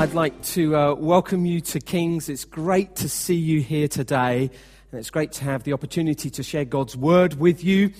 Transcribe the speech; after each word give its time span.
I'd 0.00 0.14
like 0.14 0.40
to 0.54 0.74
uh, 0.74 0.94
welcome 0.94 1.44
you 1.44 1.60
to 1.60 1.78
Kings. 1.78 2.30
It's 2.30 2.46
great 2.46 2.96
to 2.96 3.08
see 3.10 3.34
you 3.34 3.60
here 3.60 3.86
today, 3.86 4.50
and 4.90 4.98
it's 4.98 5.10
great 5.10 5.32
to 5.32 5.44
have 5.44 5.64
the 5.64 5.74
opportunity 5.74 6.30
to 6.30 6.42
share 6.42 6.64
God's 6.64 6.96
word 6.96 7.34
with 7.38 7.62
you. 7.62 7.92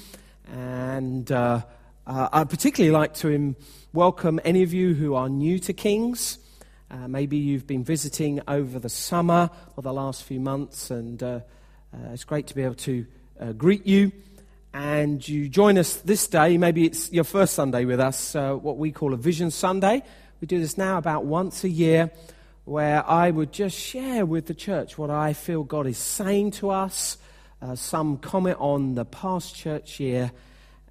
And 0.51 1.31
uh, 1.31 1.61
uh, 2.07 2.29
I'd 2.33 2.49
particularly 2.49 2.91
like 2.91 3.13
to 3.17 3.55
welcome 3.93 4.41
any 4.47 4.63
of 4.63 4.73
you 4.73 4.95
who 4.95 5.15
are 5.15 5.29
new 5.29 5.59
to 5.59 5.75
Kings. 5.75 6.39
Uh, 6.91 7.07
maybe 7.07 7.37
you've 7.37 7.67
been 7.67 7.85
visiting 7.85 8.41
over 8.49 8.79
the 8.79 8.89
summer 8.89 9.51
or 9.77 9.83
the 9.83 9.93
last 9.93 10.25
few 10.25 10.41
months, 10.41 10.91
and 10.91 11.23
uh, 11.23 11.41
uh, 11.93 12.13
it's 12.15 12.25
great 12.25 12.47
to 12.47 12.55
be 12.55 12.63
able 12.63 12.77
to 12.77 13.05
greet 13.59 13.87
you. 13.87 14.11
And 14.73 15.29
you 15.29 15.51
join 15.51 15.77
us 15.77 15.97
this 15.97 16.27
day. 16.29 16.57
Maybe 16.57 16.87
it's 16.87 17.13
your 17.13 17.25
first 17.25 17.53
Sunday 17.53 17.85
with 17.85 18.01
us, 18.01 18.33
what 18.33 18.79
we 18.79 18.91
call 18.91 19.13
a 19.13 19.19
Vision 19.19 19.51
Sunday 19.51 20.03
we 20.41 20.47
do 20.47 20.59
this 20.59 20.79
now 20.79 20.97
about 20.97 21.27
once 21.27 21.65
a 21.65 21.69
year 21.69 22.11
where 22.65 23.07
I 23.07 23.31
would 23.31 23.53
just 23.53 23.77
share 23.77 24.25
with 24.25 24.47
the 24.47 24.55
church 24.55 24.97
what 24.97 25.11
I 25.11 25.35
feel 25.35 25.65
God 25.65 25.87
is 25.87 25.99
saying 25.99 26.53
to 26.53 26.71
us, 26.71 27.19
uh, 27.61 27.75
some 27.75 28.17
comment 28.17 28.57
on 28.59 28.95
the 28.95 29.05
past 29.05 29.55
church 29.55 30.01
year. 30.01 30.33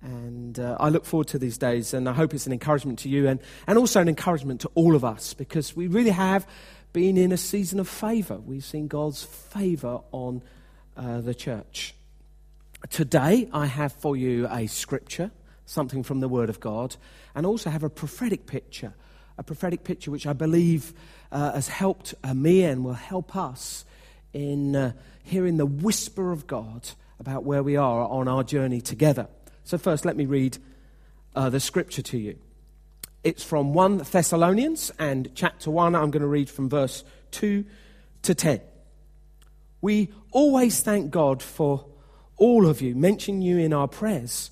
And 0.03 0.59
uh, 0.59 0.77
I 0.79 0.89
look 0.89 1.03
forward 1.03 1.29
to 1.29 1.39
these 1.39 1.57
days, 1.57 1.95
and 1.95 2.07
I 2.07 2.13
hope 2.13 2.35
it's 2.35 2.45
an 2.45 2.53
encouragement 2.53 2.99
to 2.99 3.09
you 3.09 3.27
and, 3.27 3.39
and 3.65 3.79
also 3.79 3.99
an 4.01 4.07
encouragement 4.07 4.61
to 4.61 4.71
all 4.75 4.95
of 4.95 5.03
us 5.03 5.33
because 5.33 5.75
we 5.75 5.87
really 5.87 6.11
have 6.11 6.47
been 6.93 7.17
in 7.17 7.31
a 7.31 7.37
season 7.37 7.79
of 7.79 7.89
favor. 7.89 8.35
We've 8.37 8.63
seen 8.63 8.87
God's 8.87 9.23
favor 9.23 10.01
on 10.11 10.43
uh, 10.95 11.21
the 11.21 11.33
church. 11.33 11.95
Today, 12.91 13.49
I 13.51 13.65
have 13.65 13.93
for 13.93 14.15
you 14.15 14.47
a 14.47 14.67
scripture, 14.67 15.31
something 15.65 16.03
from 16.03 16.19
the 16.19 16.29
Word 16.29 16.49
of 16.49 16.59
God, 16.59 16.95
and 17.33 17.47
also 17.47 17.71
have 17.71 17.83
a 17.83 17.89
prophetic 17.89 18.45
picture 18.45 18.93
a 19.39 19.43
prophetic 19.43 19.85
picture 19.85 20.11
which 20.11 20.27
I 20.27 20.33
believe 20.33 20.93
uh, 21.31 21.53
has 21.53 21.69
helped 21.69 22.13
me 22.35 22.63
and 22.63 22.83
will 22.83 22.93
help 22.93 23.37
us 23.37 23.85
in 24.33 24.75
uh, 24.75 24.91
hearing 25.23 25.55
the 25.55 25.65
whisper 25.65 26.33
of 26.33 26.45
God 26.45 26.89
about 27.21 27.45
where 27.45 27.63
we 27.63 27.77
are 27.77 28.01
on 28.01 28.27
our 28.27 28.43
journey 28.43 28.81
together. 28.81 29.27
So, 29.63 29.77
first, 29.77 30.03
let 30.03 30.17
me 30.17 30.25
read 30.25 30.57
uh, 31.35 31.49
the 31.49 31.61
scripture 31.61 32.01
to 32.01 32.17
you. 32.17 32.37
It's 33.23 33.41
from 33.41 33.73
1 33.73 33.99
Thessalonians 34.11 34.91
and 34.99 35.31
chapter 35.35 35.71
1. 35.71 35.95
I'm 35.95 36.11
going 36.11 36.21
to 36.21 36.27
read 36.27 36.49
from 36.49 36.67
verse 36.67 37.05
2 37.31 37.63
to 38.23 38.35
10. 38.35 38.59
We 39.79 40.11
always 40.31 40.81
thank 40.81 41.11
God 41.11 41.41
for 41.41 41.85
all 42.35 42.67
of 42.67 42.81
you, 42.81 42.93
mention 42.93 43.41
you 43.41 43.57
in 43.57 43.71
our 43.71 43.87
prayers. 43.87 44.51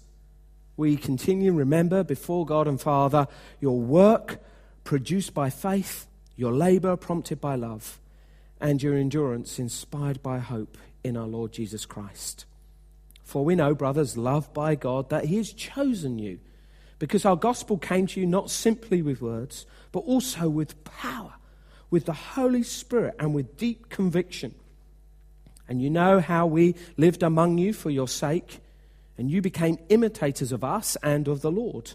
We 0.78 0.96
continue, 0.96 1.52
remember, 1.52 2.06
before 2.06 2.46
God 2.46 2.70
and 2.70 2.80
Father, 2.80 3.28
your 3.60 3.78
work 3.78 4.40
produced 4.88 5.34
by 5.34 5.50
faith, 5.50 6.08
your 6.38 6.54
labor 6.54 6.96
prompted 6.96 7.42
by 7.42 7.56
love, 7.56 8.00
and 8.62 8.82
your 8.82 8.96
endurance 8.96 9.60
inspired 9.60 10.24
by 10.24 10.40
hope 10.40 10.78
in 11.04 11.18
our 11.18 11.28
Lord 11.28 11.52
Jesus 11.52 11.86
Christ. 11.86 12.46
For 13.22 13.44
we 13.44 13.54
know, 13.54 13.76
brothers, 13.76 14.16
loved 14.16 14.54
by 14.54 14.76
God, 14.76 15.10
that 15.10 15.26
He 15.26 15.36
has 15.36 15.52
chosen 15.52 16.20
you, 16.20 16.40
because 17.00 17.26
our 17.26 17.36
gospel 17.36 17.78
came 17.78 18.08
to 18.08 18.22
you 18.22 18.26
not 18.26 18.50
simply 18.50 19.02
with 19.02 19.22
words, 19.22 19.66
but 19.92 20.06
also 20.06 20.48
with 20.48 20.82
power, 20.86 21.34
with 21.90 22.06
the 22.06 22.14
Holy 22.14 22.64
Spirit, 22.64 23.16
and 23.20 23.34
with 23.34 23.58
deep 23.58 23.90
conviction. 23.90 24.56
And 25.68 25.82
you 25.82 25.90
know 25.90 26.22
how 26.22 26.46
we 26.46 26.76
lived 26.96 27.24
among 27.24 27.58
you 27.58 27.74
for 27.74 27.90
your 27.90 28.08
sake, 28.08 28.62
and 29.18 29.30
you 29.30 29.42
became 29.42 29.80
imitators 29.90 30.54
of 30.54 30.64
us 30.64 30.96
and 31.04 31.28
of 31.28 31.42
the 31.42 31.52
Lord. 31.52 31.92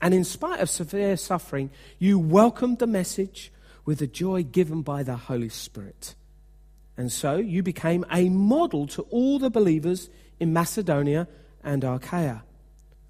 And 0.00 0.14
in 0.14 0.24
spite 0.24 0.60
of 0.60 0.70
severe 0.70 1.16
suffering, 1.16 1.70
you 1.98 2.18
welcomed 2.18 2.78
the 2.78 2.86
message 2.86 3.52
with 3.84 3.98
the 3.98 4.06
joy 4.06 4.42
given 4.42 4.82
by 4.82 5.02
the 5.02 5.16
Holy 5.16 5.48
Spirit. 5.48 6.14
And 6.96 7.10
so 7.10 7.36
you 7.36 7.62
became 7.62 8.04
a 8.10 8.28
model 8.28 8.86
to 8.88 9.02
all 9.10 9.38
the 9.38 9.50
believers 9.50 10.10
in 10.38 10.52
Macedonia 10.52 11.28
and 11.62 11.84
Achaia. 11.84 12.42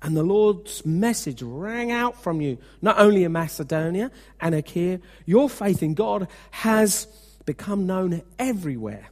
And 0.02 0.16
the 0.16 0.22
Lord's 0.22 0.84
message 0.86 1.42
rang 1.42 1.92
out 1.92 2.22
from 2.22 2.40
you, 2.40 2.58
not 2.80 2.98
only 2.98 3.24
in 3.24 3.32
Macedonia 3.32 4.10
and 4.40 4.54
Achaia, 4.54 5.00
your 5.26 5.50
faith 5.50 5.82
in 5.82 5.94
God 5.94 6.28
has 6.50 7.06
become 7.44 7.86
known 7.86 8.22
everywhere. 8.38 9.08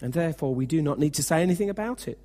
And 0.00 0.12
therefore, 0.12 0.54
we 0.54 0.66
do 0.66 0.82
not 0.82 0.98
need 0.98 1.14
to 1.14 1.22
say 1.22 1.40
anything 1.40 1.70
about 1.70 2.08
it, 2.08 2.18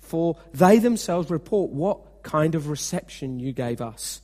for 0.00 0.36
they 0.52 0.78
themselves 0.78 1.30
report 1.30 1.70
what 1.70 2.00
kind 2.22 2.54
of 2.54 2.68
reception 2.68 3.38
you 3.38 3.52
gave 3.52 3.80
us. 3.80 4.20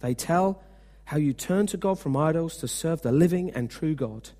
They 0.00 0.14
tell 0.14 0.62
how 1.04 1.16
you 1.18 1.32
turned 1.32 1.68
to 1.70 1.76
God 1.76 1.98
from 1.98 2.16
idols 2.16 2.56
to 2.58 2.68
serve 2.68 3.02
the 3.02 3.12
living 3.12 3.50
and 3.50 3.70
true 3.70 3.94
God 3.94 4.30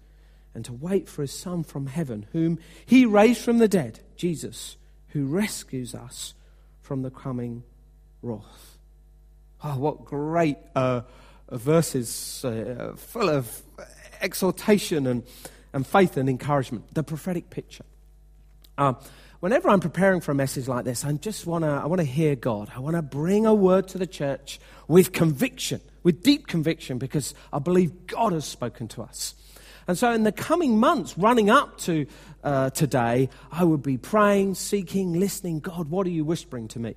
and 0.55 0.65
to 0.65 0.72
wait 0.72 1.09
for 1.09 1.22
his 1.22 1.33
Son 1.33 1.62
from 1.62 1.87
heaven, 1.87 2.27
whom 2.33 2.59
he 2.87 3.04
raised 3.04 3.41
from 3.41 3.59
the 3.59 3.69
dead, 3.69 4.00
Jesus, 4.16 4.77
who 5.09 5.27
rescues 5.27 5.94
us 5.94 6.34
from 6.81 7.03
the 7.03 7.10
coming 7.10 7.65
wrath. 8.22 8.78
Oh, 9.62 9.78
what 9.78 10.04
great 10.04 10.59
uh, 10.75 11.03
verses 11.50 12.44
uh, 12.44 12.93
full 12.97 13.28
of 13.28 13.62
exhortation 14.21 15.06
and, 15.06 15.22
and 15.72 15.87
faith 15.87 16.16
and 16.16 16.28
encouragement. 16.28 16.94
The 16.94 17.03
prophetic 17.03 17.50
picture. 17.50 17.84
Uh, 18.77 18.94
whenever 19.44 19.69
I'm 19.69 19.81
preparing 19.81 20.22
for 20.22 20.32
a 20.32 20.34
message 20.34 20.69
like 20.69 20.87
this, 20.87 21.05
I 21.05 21.12
just 21.12 21.44
want 21.44 21.65
to 21.65 21.69
I 21.69 21.84
want 21.84 22.00
to 22.00 22.06
hear 22.06 22.34
God. 22.34 22.72
I 22.75 22.81
want 22.81 22.97
to 22.97 23.03
bring 23.03 23.44
a 23.44 23.53
word 23.53 23.88
to 23.88 23.99
the 23.99 24.06
church 24.06 24.59
with 24.88 25.12
conviction, 25.12 25.82
with 26.03 26.22
deep 26.22 26.47
conviction, 26.47 26.97
because 26.97 27.34
I 27.53 27.59
believe 27.59 28.06
God 28.06 28.33
has 28.33 28.47
spoken 28.47 28.88
to 28.88 29.03
us. 29.03 29.34
And 29.87 29.99
so, 29.99 30.10
in 30.12 30.22
the 30.22 30.33
coming 30.33 30.78
months 30.78 31.19
running 31.19 31.50
up 31.50 31.77
to 31.81 32.06
uh, 32.43 32.71
today, 32.71 33.28
I 33.53 33.65
would 33.65 33.83
be 33.83 33.99
praying, 33.99 34.54
seeking, 34.54 35.21
listening. 35.21 35.60
God, 35.60 35.91
what 35.91 36.06
are 36.06 36.10
you 36.10 36.25
whispering 36.25 36.66
to 36.69 36.78
me? 36.78 36.94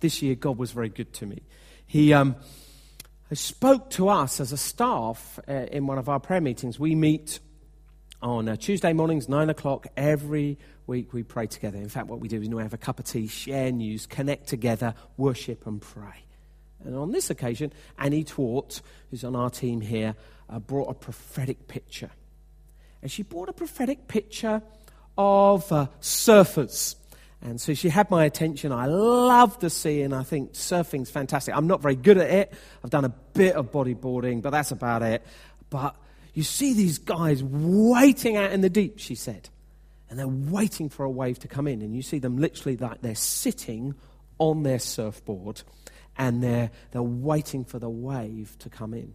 This 0.00 0.20
year, 0.20 0.34
God 0.34 0.58
was 0.58 0.72
very 0.72 0.90
good 0.90 1.14
to 1.14 1.24
me. 1.24 1.40
He 1.86 2.12
um, 2.12 2.36
spoke 3.32 3.88
to 3.92 4.10
us 4.10 4.38
as 4.38 4.52
a 4.52 4.58
staff 4.58 5.38
uh, 5.48 5.52
in 5.72 5.86
one 5.86 5.96
of 5.96 6.10
our 6.10 6.20
prayer 6.20 6.42
meetings. 6.42 6.78
We 6.78 6.94
meet 6.94 7.40
on 8.22 8.48
uh, 8.48 8.56
Tuesday 8.56 8.92
mornings, 8.92 9.28
9 9.28 9.50
o'clock, 9.50 9.86
every 9.96 10.58
week 10.86 11.12
we 11.12 11.22
pray 11.22 11.46
together. 11.46 11.78
In 11.78 11.88
fact, 11.88 12.08
what 12.08 12.20
we 12.20 12.28
do 12.28 12.40
is 12.40 12.48
we 12.48 12.62
have 12.62 12.74
a 12.74 12.78
cup 12.78 12.98
of 12.98 13.06
tea, 13.06 13.26
share 13.26 13.72
news, 13.72 14.06
connect 14.06 14.48
together, 14.48 14.94
worship, 15.16 15.66
and 15.66 15.80
pray. 15.80 16.24
And 16.84 16.96
on 16.96 17.12
this 17.12 17.30
occasion, 17.30 17.72
Annie 17.98 18.24
Twart, 18.24 18.82
who's 19.10 19.24
on 19.24 19.36
our 19.36 19.50
team 19.50 19.80
here, 19.80 20.16
uh, 20.48 20.58
brought 20.58 20.90
a 20.90 20.94
prophetic 20.94 21.68
picture. 21.68 22.10
And 23.02 23.10
she 23.10 23.22
brought 23.22 23.48
a 23.48 23.52
prophetic 23.52 24.08
picture 24.08 24.62
of 25.16 25.70
uh, 25.72 25.86
surfers. 26.00 26.96
And 27.42 27.58
so 27.58 27.72
she 27.72 27.88
had 27.88 28.10
my 28.10 28.26
attention. 28.26 28.70
I 28.70 28.86
love 28.86 29.58
the 29.60 29.70
sea, 29.70 30.02
and 30.02 30.14
I 30.14 30.24
think 30.24 30.52
surfing's 30.52 31.10
fantastic. 31.10 31.56
I'm 31.56 31.66
not 31.66 31.80
very 31.80 31.96
good 31.96 32.18
at 32.18 32.30
it. 32.30 32.52
I've 32.84 32.90
done 32.90 33.06
a 33.06 33.14
bit 33.32 33.56
of 33.56 33.72
bodyboarding, 33.72 34.42
but 34.42 34.50
that's 34.50 34.72
about 34.72 35.02
it. 35.02 35.24
But 35.70 35.96
you 36.40 36.44
see 36.44 36.74
these 36.74 36.98
guys 36.98 37.42
waiting 37.44 38.36
out 38.36 38.52
in 38.52 38.60
the 38.60 38.70
deep, 38.70 38.98
she 38.98 39.14
said 39.14 39.48
and 40.10 40.18
they're 40.18 40.28
waiting 40.28 40.88
for 40.88 41.04
a 41.04 41.10
wave 41.10 41.38
to 41.38 41.48
come 41.48 41.68
in. 41.68 41.80
And 41.80 41.94
you 41.94 42.02
see 42.02 42.18
them 42.18 42.36
literally 42.36 42.76
like 42.76 43.00
they're 43.00 43.14
sitting 43.14 43.94
on 44.38 44.64
their 44.64 44.80
surfboard 44.80 45.62
and 46.18 46.42
they're, 46.42 46.72
they're 46.90 47.02
waiting 47.02 47.64
for 47.64 47.78
the 47.78 47.88
wave 47.88 48.58
to 48.58 48.68
come 48.68 48.92
in. 48.92 49.14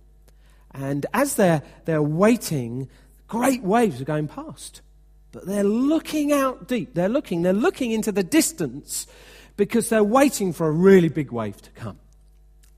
And 0.71 1.05
as 1.13 1.35
they're, 1.35 1.61
they're 1.83 2.01
waiting, 2.01 2.87
great 3.27 3.61
waves 3.61 4.01
are 4.01 4.05
going 4.05 4.29
past. 4.29 4.81
But 5.33 5.45
they're 5.45 5.65
looking 5.65 6.31
out 6.31 6.69
deep. 6.69 6.93
They're 6.93 7.09
looking, 7.09 7.41
they're 7.41 7.51
looking 7.51 7.91
into 7.91 8.13
the 8.13 8.23
distance 8.23 9.05
because 9.57 9.89
they're 9.89 10.03
waiting 10.03 10.53
for 10.53 10.67
a 10.67 10.71
really 10.71 11.09
big 11.09 11.31
wave 11.31 11.61
to 11.61 11.71
come. 11.71 11.99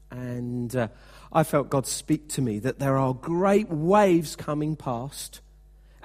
And 0.10 0.76
uh, 0.76 0.88
I 1.32 1.44
felt 1.44 1.70
God 1.70 1.86
speak 1.86 2.30
to 2.30 2.42
me 2.42 2.60
that 2.60 2.80
there 2.80 2.98
are 2.98 3.14
great 3.14 3.70
waves 3.70 4.36
coming 4.36 4.76
past 4.76 5.42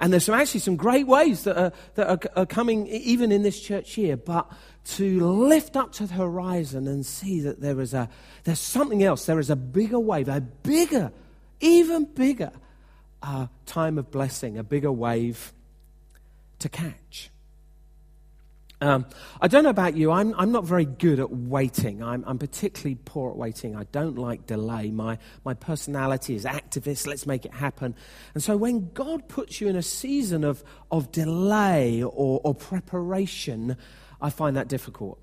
and 0.03 0.11
there's 0.11 0.25
some, 0.25 0.35
actually 0.35 0.59
some 0.59 0.75
great 0.75 1.07
waves 1.07 1.45
that, 1.45 1.57
are, 1.57 1.71
that 1.95 2.09
are, 2.09 2.41
are 2.41 2.45
coming 2.45 2.87
even 2.87 3.31
in 3.31 3.41
this 3.41 3.57
church 3.57 3.93
here, 3.93 4.17
but 4.17 4.51
to 4.85 5.25
lift 5.25 5.77
up 5.77 5.93
to 5.93 6.07
the 6.07 6.15
horizon 6.15 6.89
and 6.89 7.05
see 7.05 7.39
that 7.39 7.61
there 7.61 7.79
is 7.79 7.93
a, 7.93 8.09
there's 8.43 8.59
something 8.59 9.01
else. 9.01 9.25
There 9.25 9.39
is 9.39 9.49
a 9.49 9.55
bigger 9.55 9.99
wave, 9.99 10.27
a 10.27 10.41
bigger, 10.41 11.13
even 11.61 12.03
bigger 12.03 12.51
uh, 13.21 13.47
time 13.65 13.97
of 13.97 14.11
blessing, 14.11 14.57
a 14.57 14.63
bigger 14.63 14.91
wave 14.91 15.53
to 16.59 16.67
catch. 16.67 17.29
Um, 18.83 19.05
I 19.39 19.47
don't 19.47 19.63
know 19.63 19.69
about 19.69 19.95
you, 19.95 20.11
I'm, 20.11 20.35
I'm 20.37 20.51
not 20.51 20.65
very 20.65 20.83
good 20.83 21.21
at 21.21 21.31
waiting. 21.31 22.03
I'm, 22.03 22.21
I'm 22.27 22.37
particularly 22.37 22.95
poor 22.95 23.31
at 23.31 23.37
waiting. 23.37 23.77
I 23.77 23.85
don't 23.93 24.17
like 24.17 24.45
delay. 24.45 24.91
My, 24.91 25.19
my 25.45 25.53
personality 25.53 26.35
is 26.35 26.43
activist, 26.43 27.07
let's 27.07 27.25
make 27.25 27.45
it 27.45 27.53
happen. 27.53 27.95
And 28.33 28.43
so 28.43 28.57
when 28.57 28.91
God 28.93 29.29
puts 29.29 29.61
you 29.61 29.69
in 29.69 29.77
a 29.77 29.81
season 29.81 30.43
of, 30.43 30.65
of 30.91 31.13
delay 31.13 32.03
or, 32.03 32.41
or 32.43 32.53
preparation, 32.53 33.77
I 34.21 34.29
find 34.29 34.57
that 34.57 34.67
difficult. 34.67 35.17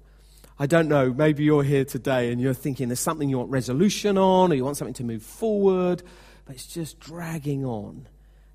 I 0.58 0.64
don't 0.64 0.88
know, 0.88 1.12
maybe 1.12 1.44
you're 1.44 1.62
here 1.62 1.84
today 1.84 2.32
and 2.32 2.40
you're 2.40 2.54
thinking 2.54 2.88
there's 2.88 2.98
something 2.98 3.28
you 3.28 3.36
want 3.36 3.50
resolution 3.50 4.16
on 4.16 4.52
or 4.52 4.54
you 4.54 4.64
want 4.64 4.78
something 4.78 4.94
to 4.94 5.04
move 5.04 5.22
forward. 5.22 6.02
but 6.46 6.54
it's 6.54 6.66
just 6.66 6.98
dragging 6.98 7.66
on. 7.66 8.08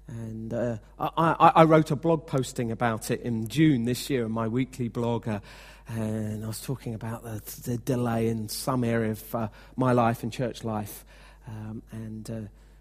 And 0.08 0.54
uh, 0.54 0.78
I, 1.00 1.52
I, 1.56 1.64
wrote 1.64 1.90
a 1.90 1.96
blog 1.96 2.28
posting 2.28 2.72
about 2.72 3.10
it 3.10 3.22
in 3.22 3.48
June 3.48 3.86
this 3.86 4.08
year 4.10 4.26
in 4.26 4.32
my 4.32 4.48
weekly 4.48 4.88
blog. 4.88 5.28
Uh, 5.28 5.40
and 5.88 6.44
I 6.44 6.48
was 6.48 6.62
talking 6.62 6.94
about 6.94 7.24
the, 7.24 7.42
the, 7.64 7.78
delay 7.78 8.28
in 8.28 8.48
some 8.48 8.84
area 8.84 9.12
of 9.12 9.36
uh, 9.36 9.48
my 9.76 9.94
life 9.94 10.22
and 10.22 10.32
church 10.32 10.64
life. 10.64 11.04
Um, 11.48 11.82
and 11.92 12.30
uh, 12.30 12.40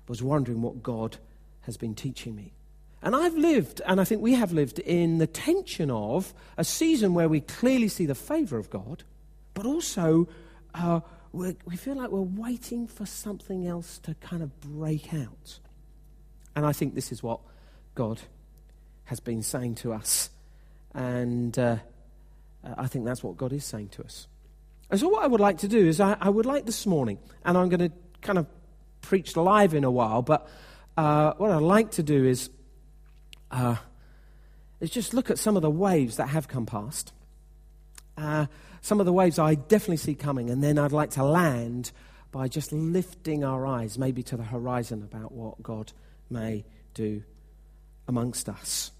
was 0.09 0.23
wondering 0.23 0.63
what 0.63 0.83
God 0.83 1.17
has 1.63 1.77
been 1.77 1.95
teaching 1.95 2.35
me. 2.35 2.53
And 3.03 3.15
I've 3.15 3.37
lived, 3.37 3.83
and 3.87 4.01
I 4.01 4.05
think 4.05 4.23
we 4.23 4.33
have 4.35 4.53
lived, 4.53 4.79
in 4.79 5.19
the 5.19 5.27
tension 5.27 5.91
of 5.91 6.33
a 6.57 6.65
season 6.65 7.13
where 7.15 7.29
we 7.29 7.41
clearly 7.41 7.89
see 7.89 8.07
the 8.07 8.15
favor 8.15 8.59
of 8.59 8.71
God, 8.71 9.05
but 9.53 9.67
also 9.67 10.27
uh, 10.75 11.01
we 11.33 11.77
feel 11.77 11.97
like 11.97 12.11
we're 12.11 12.21
waiting 12.21 12.87
for 12.87 13.05
something 13.05 13.67
else 13.67 13.99
to 13.99 14.15
kind 14.15 14.43
of 14.43 14.59
break 14.61 15.13
out. 15.13 15.59
And 16.57 16.65
I 16.65 16.73
think 16.73 16.95
this 16.95 17.13
is 17.13 17.23
what 17.23 17.41
God 17.95 18.21
has 19.05 19.21
been 19.21 19.43
saying 19.43 19.77
to 19.77 19.93
us. 19.93 20.31
And 20.95 21.59
uh, 21.59 21.77
I 22.77 22.87
think 22.87 23.05
that's 23.05 23.23
what 23.23 23.37
God 23.37 23.53
is 23.53 23.65
saying 23.65 23.89
to 23.91 24.05
us. 24.05 24.29
And 24.91 25.01
so, 25.01 25.09
what 25.09 25.25
I 25.25 25.27
would 25.27 25.41
like 25.41 25.59
to 25.59 25.69
do 25.69 25.87
is, 25.87 26.01
I, 26.01 26.17
I 26.21 26.29
would 26.29 26.47
like 26.47 26.67
this 26.67 26.87
morning, 26.87 27.19
and 27.45 27.59
I'm 27.59 27.69
going 27.69 27.91
to 27.91 27.93
kind 28.21 28.39
of 28.39 28.47
preach 29.01 29.37
live 29.37 29.75
in 29.75 29.85
a 29.85 29.91
while, 29.91 30.23
but 30.23 30.49
uh, 30.97 31.33
what 31.37 31.51
I'd 31.51 31.63
like 31.63 31.93
to 31.93 32.03
do 32.03 32.25
is 32.25 32.51
uh, 33.51 33.77
is 34.81 34.91
just 34.91 35.15
look 35.15 35.31
at 35.31 35.39
some 35.39 35.57
of 35.57 35.63
the 35.63 35.71
waves 35.71 36.17
that 36.17 36.29
have 36.29 36.49
come 36.49 36.67
past. 36.67 37.13
Uh, 38.17 38.47
some 38.81 39.01
of 39.01 39.07
the 39.07 39.13
waves 39.13 39.39
I 39.39 39.55
definitely 39.55 39.97
see 39.97 40.15
coming, 40.15 40.51
and 40.51 40.63
then 40.63 40.79
I'd 40.79 40.93
like 40.93 41.11
to 41.11 41.25
land 41.25 41.91
by 42.31 42.49
just 42.49 42.73
lifting 42.73 43.45
our 43.45 43.67
eyes 43.67 43.99
maybe 43.99 44.23
to 44.25 44.37
the 44.37 44.43
horizon 44.43 45.03
about 45.03 45.33
what 45.33 45.63
God 45.63 45.93
may 46.31 46.65
do 46.95 47.23
amongst 48.07 48.49
us. 48.49 48.91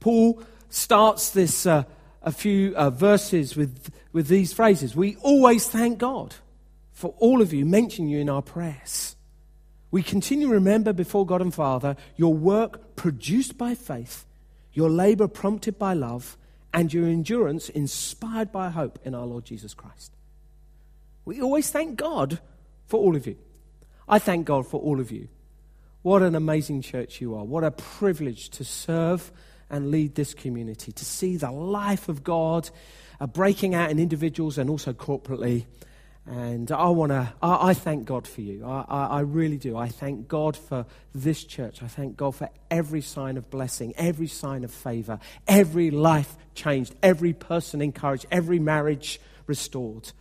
Paul 0.00 0.42
starts 0.68 1.30
this 1.30 1.66
uh, 1.66 1.84
a 2.22 2.32
few 2.32 2.74
uh, 2.74 2.90
verses 2.90 3.56
with, 3.56 3.90
with 4.12 4.28
these 4.28 4.52
phrases. 4.52 4.96
We 4.96 5.16
always 5.16 5.68
thank 5.68 5.98
God 5.98 6.34
for 6.92 7.14
all 7.18 7.40
of 7.40 7.52
you, 7.52 7.64
mention 7.64 8.08
you 8.08 8.18
in 8.18 8.28
our 8.28 8.42
prayers. 8.42 9.16
We 9.90 10.02
continue 10.02 10.48
to 10.48 10.54
remember 10.54 10.92
before 10.92 11.26
God 11.26 11.40
and 11.40 11.52
Father 11.52 11.96
your 12.16 12.34
work 12.34 12.96
produced 12.96 13.58
by 13.58 13.74
faith, 13.74 14.26
your 14.72 14.90
labor 14.90 15.26
prompted 15.26 15.78
by 15.78 15.94
love, 15.94 16.36
and 16.72 16.92
your 16.92 17.06
endurance 17.06 17.68
inspired 17.68 18.52
by 18.52 18.70
hope 18.70 18.98
in 19.04 19.14
our 19.14 19.26
Lord 19.26 19.44
Jesus 19.44 19.74
Christ. 19.74 20.12
We 21.24 21.42
always 21.42 21.70
thank 21.70 21.96
God 21.96 22.38
for 22.86 23.00
all 23.00 23.16
of 23.16 23.26
you. 23.26 23.36
I 24.08 24.18
thank 24.18 24.46
God 24.46 24.66
for 24.66 24.80
all 24.80 25.00
of 25.00 25.10
you. 25.10 25.28
What 26.02 26.22
an 26.22 26.34
amazing 26.34 26.80
church 26.80 27.20
you 27.20 27.34
are. 27.34 27.44
What 27.44 27.62
a 27.62 27.70
privilege 27.70 28.48
to 28.50 28.64
serve 28.64 29.30
and 29.68 29.90
lead 29.90 30.14
this 30.14 30.32
community, 30.32 30.92
to 30.92 31.04
see 31.04 31.36
the 31.36 31.50
life 31.50 32.08
of 32.08 32.24
God 32.24 32.70
uh, 33.20 33.26
breaking 33.26 33.74
out 33.74 33.90
in 33.90 33.98
individuals 33.98 34.56
and 34.56 34.70
also 34.70 34.94
corporately. 34.94 35.66
And 36.26 36.72
I 36.72 36.88
want 36.88 37.12
to, 37.12 37.32
I, 37.42 37.70
I, 37.70 37.74
thank 37.74 38.06
God 38.06 38.26
for 38.26 38.40
you. 38.40 38.64
I, 38.64 38.84
I, 38.88 39.06
I, 39.06 39.20
really 39.20 39.58
do. 39.58 39.76
I 39.76 39.88
thank 39.88 40.26
God 40.26 40.56
for 40.56 40.86
this 41.14 41.44
church. 41.44 41.82
I 41.82 41.86
thank 41.86 42.16
God 42.16 42.34
for 42.34 42.48
every 42.70 43.02
sign 43.02 43.36
of 43.36 43.50
blessing, 43.50 43.92
every 43.96 44.26
sign 44.26 44.64
of 44.64 44.70
favor, 44.70 45.18
every 45.46 45.90
life 45.90 46.36
changed, 46.54 46.94
every 47.02 47.32
person 47.32 47.82
encouraged, 47.82 48.26
every 48.30 48.58
marriage 48.58 49.20
restored. 49.46 50.12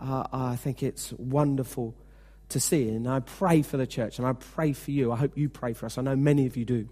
Uh, 0.00 0.26
I 0.32 0.56
think 0.56 0.82
it's 0.82 1.12
wonderful 1.12 1.94
to 2.54 2.60
see. 2.60 2.88
And 2.88 3.06
I 3.06 3.20
pray 3.20 3.62
for 3.62 3.76
the 3.76 3.86
church 3.86 4.18
and 4.18 4.26
I 4.26 4.32
pray 4.32 4.72
for 4.72 4.90
you. 4.90 5.12
I 5.12 5.16
hope 5.16 5.36
you 5.36 5.48
pray 5.48 5.74
for 5.74 5.86
us. 5.86 5.98
I 5.98 6.02
know 6.02 6.16
many 6.16 6.46
of 6.46 6.56
you 6.56 6.64
do. 6.64 6.88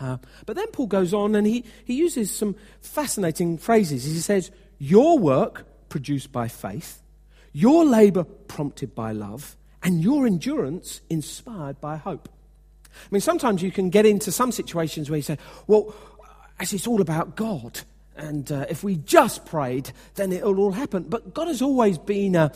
Uh, 0.00 0.16
but 0.46 0.56
then 0.56 0.68
Paul 0.68 0.86
goes 0.86 1.12
on 1.12 1.34
and 1.34 1.46
he, 1.46 1.64
he 1.84 1.94
uses 1.94 2.34
some 2.34 2.56
fascinating 2.80 3.58
phrases. 3.58 4.04
He 4.04 4.18
says, 4.20 4.50
Your 4.78 5.18
work 5.18 5.66
produced 5.88 6.32
by 6.32 6.48
faith 6.48 7.00
your 7.54 7.86
labor 7.86 8.24
prompted 8.24 8.94
by 8.94 9.12
love, 9.12 9.56
and 9.82 10.02
your 10.02 10.26
endurance 10.26 11.00
inspired 11.08 11.80
by 11.80 11.96
hope. 11.96 12.28
I 12.92 13.08
mean, 13.10 13.20
sometimes 13.20 13.62
you 13.62 13.70
can 13.70 13.90
get 13.90 14.04
into 14.04 14.32
some 14.32 14.52
situations 14.52 15.08
where 15.08 15.16
you 15.16 15.22
say, 15.22 15.38
well, 15.66 15.94
as 16.58 16.72
it's 16.72 16.86
all 16.86 17.00
about 17.00 17.36
God, 17.36 17.80
and 18.16 18.50
uh, 18.50 18.66
if 18.68 18.82
we 18.82 18.96
just 18.96 19.46
prayed, 19.46 19.92
then 20.16 20.32
it'll 20.32 20.58
all 20.58 20.72
happen. 20.72 21.04
But 21.04 21.32
God 21.32 21.48
has 21.48 21.62
always 21.62 21.96
been 21.96 22.36
uh, 22.36 22.48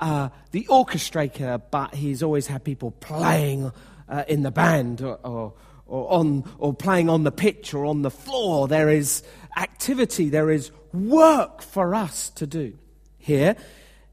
uh, 0.00 0.28
the 0.50 0.64
orchestrator, 0.70 1.60
but 1.70 1.94
He's 1.94 2.22
always 2.22 2.46
had 2.46 2.64
people 2.64 2.90
playing 2.90 3.72
uh, 4.08 4.24
in 4.28 4.42
the 4.42 4.50
band 4.50 5.02
or, 5.02 5.18
or, 5.24 5.54
or, 5.86 6.12
on, 6.12 6.44
or 6.58 6.74
playing 6.74 7.08
on 7.08 7.24
the 7.24 7.32
pitch 7.32 7.74
or 7.74 7.84
on 7.84 8.02
the 8.02 8.10
floor. 8.10 8.68
There 8.68 8.88
is 8.88 9.22
activity, 9.56 10.28
there 10.28 10.50
is 10.50 10.70
work 10.92 11.62
for 11.62 11.94
us 11.94 12.30
to 12.30 12.46
do. 12.46 12.78
Here, 13.18 13.56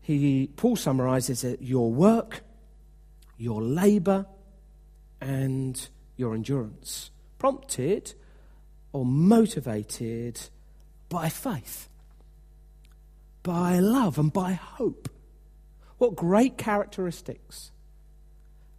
he, 0.02 0.50
Paul 0.56 0.76
summarizes 0.76 1.44
it 1.44 1.62
your 1.62 1.92
work, 1.92 2.42
your 3.38 3.62
labor, 3.62 4.26
and 5.20 5.88
your 6.18 6.34
endurance, 6.34 7.12
prompted 7.38 8.14
or 8.94 9.06
motivated 9.06 10.40
by 11.10 11.30
faith, 11.30 11.90
by 13.44 13.80
love, 13.80 14.18
and 14.18 14.32
by 14.34 14.54
hope. 14.54 15.10
What 16.02 16.16
great 16.16 16.58
characteristics. 16.58 17.72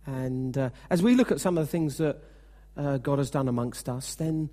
And 0.07 0.59
uh, 0.59 0.71
as 0.91 1.05
we 1.05 1.15
look 1.15 1.31
at 1.31 1.41
some 1.41 1.57
of 1.57 1.65
the 1.65 1.71
things 1.71 1.99
that 1.99 2.21
uh, 2.77 2.99
God 2.99 3.19
has 3.19 3.31
done 3.31 3.47
amongst 3.47 3.89
us, 3.89 4.17
then 4.17 4.51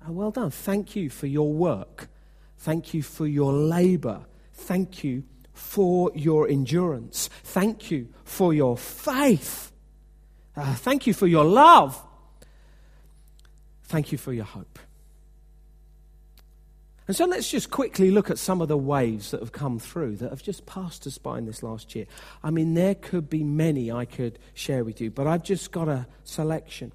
uh, 0.00 0.12
well 0.12 0.30
done. 0.30 0.50
Thank 0.50 0.96
you 0.96 1.10
for 1.10 1.26
your 1.26 1.52
work. 1.52 2.08
Thank 2.56 2.94
you 2.94 3.02
for 3.02 3.26
your 3.26 3.52
labor. 3.52 4.24
Thank 4.54 5.04
you 5.04 5.24
for 5.52 6.10
your 6.14 6.48
endurance. 6.48 7.28
Thank 7.44 7.90
you 7.90 8.08
for 8.24 8.54
your 8.54 8.78
faith. 8.78 9.70
Uh, 10.56 10.74
thank 10.74 11.06
you 11.06 11.12
for 11.12 11.26
your 11.26 11.44
love. 11.44 12.02
Thank 13.82 14.10
you 14.10 14.16
for 14.16 14.32
your 14.32 14.46
hope. 14.46 14.78
And 17.08 17.16
so 17.16 17.24
let's 17.24 17.50
just 17.50 17.70
quickly 17.70 18.10
look 18.10 18.30
at 18.30 18.38
some 18.38 18.60
of 18.60 18.68
the 18.68 18.76
waves 18.76 19.30
that 19.30 19.40
have 19.40 19.52
come 19.52 19.78
through 19.78 20.16
that 20.16 20.30
have 20.30 20.42
just 20.42 20.66
passed 20.66 21.06
us 21.06 21.18
by 21.18 21.38
in 21.38 21.46
this 21.46 21.62
last 21.62 21.94
year. 21.94 22.06
I 22.42 22.50
mean, 22.50 22.74
there 22.74 22.96
could 22.96 23.30
be 23.30 23.44
many 23.44 23.92
I 23.92 24.04
could 24.04 24.38
share 24.54 24.84
with 24.84 25.00
you, 25.00 25.10
but 25.10 25.26
I've 25.26 25.44
just 25.44 25.70
got 25.70 25.88
a 25.88 26.06
selection. 26.24 26.92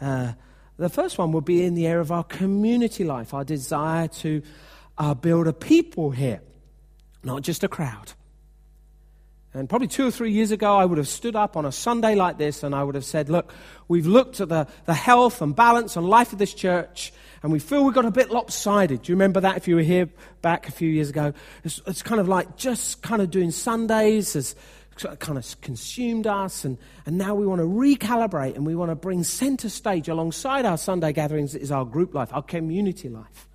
Uh, 0.00 0.34
the 0.76 0.90
first 0.90 1.16
one 1.16 1.32
would 1.32 1.46
be 1.46 1.64
in 1.64 1.74
the 1.74 1.86
area 1.86 2.02
of 2.02 2.12
our 2.12 2.24
community 2.24 3.02
life, 3.04 3.32
our 3.32 3.44
desire 3.44 4.08
to 4.08 4.42
uh, 4.98 5.14
build 5.14 5.46
a 5.46 5.54
people 5.54 6.10
here 6.10 6.42
not 7.26 7.42
just 7.42 7.64
a 7.64 7.68
crowd. 7.68 8.12
And 9.56 9.68
probably 9.68 9.88
two 9.88 10.06
or 10.06 10.10
three 10.10 10.32
years 10.32 10.50
ago, 10.50 10.76
I 10.76 10.84
would 10.84 10.98
have 10.98 11.08
stood 11.08 11.34
up 11.34 11.56
on 11.56 11.64
a 11.64 11.72
Sunday 11.72 12.14
like 12.14 12.38
this 12.38 12.62
and 12.62 12.74
I 12.74 12.84
would 12.84 12.94
have 12.94 13.04
said, 13.04 13.28
Look, 13.28 13.52
we've 13.88 14.06
looked 14.06 14.40
at 14.40 14.48
the, 14.48 14.66
the 14.84 14.94
health 14.94 15.40
and 15.40 15.56
balance 15.56 15.96
and 15.96 16.08
life 16.08 16.32
of 16.32 16.38
this 16.38 16.52
church 16.52 17.12
and 17.42 17.52
we 17.52 17.58
feel 17.58 17.84
we 17.84 17.92
got 17.92 18.04
a 18.04 18.10
bit 18.10 18.30
lopsided. 18.30 19.02
Do 19.02 19.12
you 19.12 19.16
remember 19.16 19.40
that 19.40 19.56
if 19.56 19.68
you 19.68 19.76
were 19.76 19.82
here 19.82 20.08
back 20.42 20.68
a 20.68 20.72
few 20.72 20.90
years 20.90 21.10
ago? 21.10 21.32
It's, 21.64 21.80
it's 21.86 22.02
kind 22.02 22.20
of 22.20 22.28
like 22.28 22.56
just 22.56 23.02
kind 23.02 23.22
of 23.22 23.30
doing 23.30 23.50
Sundays 23.50 24.34
has 24.34 24.54
kind 24.96 25.38
of 25.38 25.60
consumed 25.60 26.26
us 26.26 26.64
and, 26.64 26.78
and 27.04 27.18
now 27.18 27.34
we 27.34 27.46
want 27.46 27.60
to 27.60 27.66
recalibrate 27.66 28.56
and 28.56 28.66
we 28.66 28.74
want 28.74 28.90
to 28.90 28.94
bring 28.94 29.22
center 29.22 29.68
stage 29.68 30.08
alongside 30.08 30.64
our 30.64 30.78
Sunday 30.78 31.12
gatherings 31.12 31.54
is 31.54 31.70
our 31.70 31.84
group 31.84 32.14
life, 32.14 32.30
our 32.32 32.42
community 32.42 33.08
life. 33.08 33.48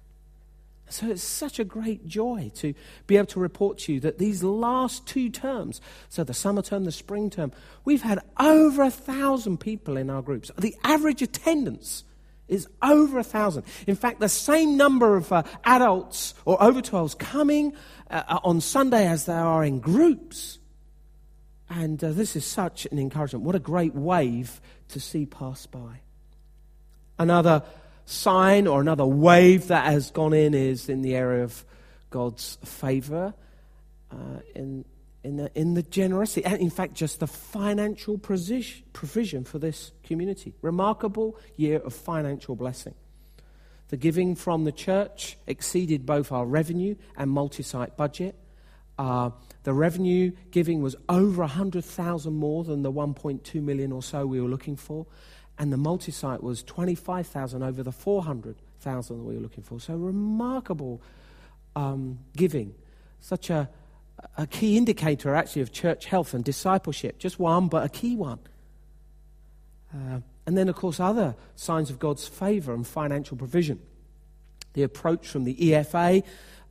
So 0.91 1.09
it's 1.09 1.23
such 1.23 1.59
a 1.59 1.63
great 1.63 2.05
joy 2.05 2.51
to 2.55 2.73
be 3.07 3.17
able 3.17 3.27
to 3.27 3.39
report 3.39 3.79
to 3.79 3.93
you 3.93 3.99
that 4.01 4.17
these 4.17 4.43
last 4.43 5.07
two 5.07 5.29
terms, 5.29 5.81
so 6.09 6.23
the 6.23 6.33
summer 6.33 6.61
term, 6.61 6.83
the 6.83 6.91
spring 6.91 7.29
term, 7.29 7.51
we've 7.85 8.01
had 8.01 8.19
over 8.39 8.83
a 8.83 8.91
thousand 8.91 9.59
people 9.59 9.97
in 9.97 10.09
our 10.09 10.21
groups. 10.21 10.51
The 10.57 10.75
average 10.83 11.21
attendance 11.21 12.03
is 12.47 12.67
over 12.81 13.19
a 13.19 13.23
thousand. 13.23 13.63
In 13.87 13.95
fact, 13.95 14.19
the 14.19 14.29
same 14.29 14.75
number 14.75 15.15
of 15.15 15.31
uh, 15.31 15.43
adults 15.63 16.33
or 16.43 16.61
over 16.61 16.81
12s 16.81 17.17
coming 17.17 17.73
uh, 18.09 18.39
on 18.43 18.59
Sunday 18.59 19.07
as 19.07 19.25
there 19.25 19.45
are 19.45 19.63
in 19.63 19.79
groups. 19.79 20.59
And 21.69 22.03
uh, 22.03 22.11
this 22.11 22.35
is 22.35 22.45
such 22.45 22.85
an 22.91 22.99
encouragement. 22.99 23.45
What 23.45 23.55
a 23.55 23.59
great 23.59 23.95
wave 23.95 24.59
to 24.89 24.99
see 24.99 25.25
pass 25.25 25.65
by. 25.65 26.01
Another 27.17 27.63
sign 28.11 28.67
or 28.67 28.81
another 28.81 29.05
wave 29.05 29.67
that 29.67 29.85
has 29.85 30.11
gone 30.11 30.33
in 30.33 30.53
is 30.53 30.89
in 30.89 31.01
the 31.01 31.15
area 31.15 31.43
of 31.43 31.65
God's 32.09 32.57
favor, 32.63 33.33
uh, 34.11 34.15
in, 34.53 34.85
in, 35.23 35.37
the, 35.37 35.51
in 35.55 35.73
the 35.75 35.83
generosity, 35.83 36.43
and 36.43 36.59
in 36.59 36.69
fact, 36.69 36.93
just 36.93 37.21
the 37.21 37.27
financial 37.27 38.17
provision 38.17 39.43
for 39.45 39.59
this 39.59 39.91
community. 40.03 40.53
Remarkable 40.61 41.37
year 41.55 41.79
of 41.79 41.93
financial 41.93 42.55
blessing. 42.55 42.95
The 43.87 43.97
giving 43.97 44.35
from 44.35 44.63
the 44.63 44.71
church 44.71 45.37
exceeded 45.47 46.05
both 46.05 46.31
our 46.31 46.45
revenue 46.45 46.95
and 47.17 47.29
multi 47.29 47.63
site 47.63 47.97
budget. 47.97 48.35
Uh, 48.97 49.31
the 49.63 49.73
revenue 49.73 50.31
giving 50.51 50.81
was 50.81 50.95
over 51.09 51.41
100,000 51.41 52.33
more 52.33 52.63
than 52.63 52.83
the 52.83 52.91
1.2 52.91 53.61
million 53.61 53.91
or 53.91 54.03
so 54.03 54.25
we 54.25 54.39
were 54.39 54.47
looking 54.47 54.75
for. 54.75 55.05
And 55.61 55.71
the 55.71 55.77
multi 55.77 56.11
site 56.11 56.41
was 56.41 56.63
25,000 56.63 57.61
over 57.61 57.83
the 57.83 57.91
400,000 57.91 59.15
that 59.15 59.23
we 59.23 59.35
were 59.35 59.41
looking 59.41 59.63
for. 59.63 59.79
So 59.79 59.93
remarkable 59.93 61.03
um, 61.75 62.17
giving. 62.35 62.73
Such 63.19 63.51
a, 63.51 63.69
a 64.39 64.47
key 64.47 64.75
indicator, 64.75 65.35
actually, 65.35 65.61
of 65.61 65.71
church 65.71 66.05
health 66.05 66.33
and 66.33 66.43
discipleship. 66.43 67.19
Just 67.19 67.37
one, 67.37 67.67
but 67.67 67.85
a 67.85 67.89
key 67.89 68.15
one. 68.15 68.39
Uh, 69.93 70.21
and 70.47 70.57
then, 70.57 70.67
of 70.67 70.75
course, 70.75 70.99
other 70.99 71.35
signs 71.55 71.91
of 71.91 71.99
God's 71.99 72.27
favor 72.27 72.73
and 72.73 72.87
financial 72.87 73.37
provision. 73.37 73.79
The 74.73 74.81
approach 74.81 75.27
from 75.27 75.43
the 75.43 75.53
EFA, 75.53 76.23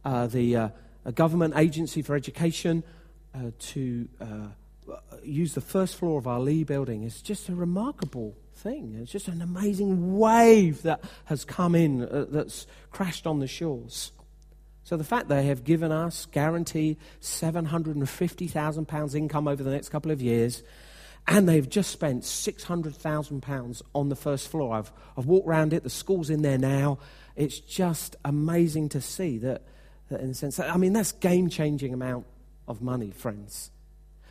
uh, 0.04 0.26
the 0.26 0.56
uh, 0.56 0.68
government 1.14 1.54
agency 1.56 2.02
for 2.02 2.16
education, 2.16 2.82
uh, 3.36 3.52
to 3.56 4.08
uh, 4.20 4.94
use 5.22 5.54
the 5.54 5.60
first 5.60 5.94
floor 5.94 6.18
of 6.18 6.26
our 6.26 6.40
Lee 6.40 6.64
building 6.64 7.04
is 7.04 7.22
just 7.22 7.48
a 7.48 7.54
remarkable 7.54 8.34
thing. 8.54 8.96
It's 9.00 9.12
just 9.12 9.28
an 9.28 9.42
amazing 9.42 10.18
wave 10.18 10.82
that 10.82 11.02
has 11.26 11.44
come 11.44 11.74
in, 11.74 12.02
uh, 12.02 12.26
that's 12.28 12.66
crashed 12.90 13.26
on 13.26 13.40
the 13.40 13.46
shores. 13.46 14.12
So 14.82 14.96
the 14.96 15.04
fact 15.04 15.28
they 15.28 15.44
have 15.44 15.64
given 15.64 15.92
us 15.92 16.26
guaranteed 16.26 16.98
£750,000 17.20 19.14
income 19.14 19.46
over 19.46 19.62
the 19.62 19.70
next 19.70 19.90
couple 19.90 20.10
of 20.10 20.20
years, 20.20 20.62
and 21.28 21.48
they've 21.48 21.68
just 21.68 21.90
spent 21.90 22.22
£600,000 22.22 23.82
on 23.94 24.08
the 24.08 24.16
first 24.16 24.48
floor. 24.48 24.74
I've, 24.74 24.92
I've 25.16 25.26
walked 25.26 25.46
around 25.48 25.72
it, 25.72 25.82
the 25.82 25.90
school's 25.90 26.30
in 26.30 26.42
there 26.42 26.58
now. 26.58 26.98
It's 27.36 27.60
just 27.60 28.16
amazing 28.24 28.88
to 28.90 29.00
see 29.00 29.38
that, 29.38 29.62
that 30.08 30.20
in 30.20 30.30
a 30.30 30.34
sense, 30.34 30.58
I 30.58 30.76
mean, 30.76 30.92
that's 30.92 31.12
game 31.12 31.48
changing 31.48 31.94
amount 31.94 32.26
of 32.66 32.82
money, 32.82 33.10
friends. 33.10 33.70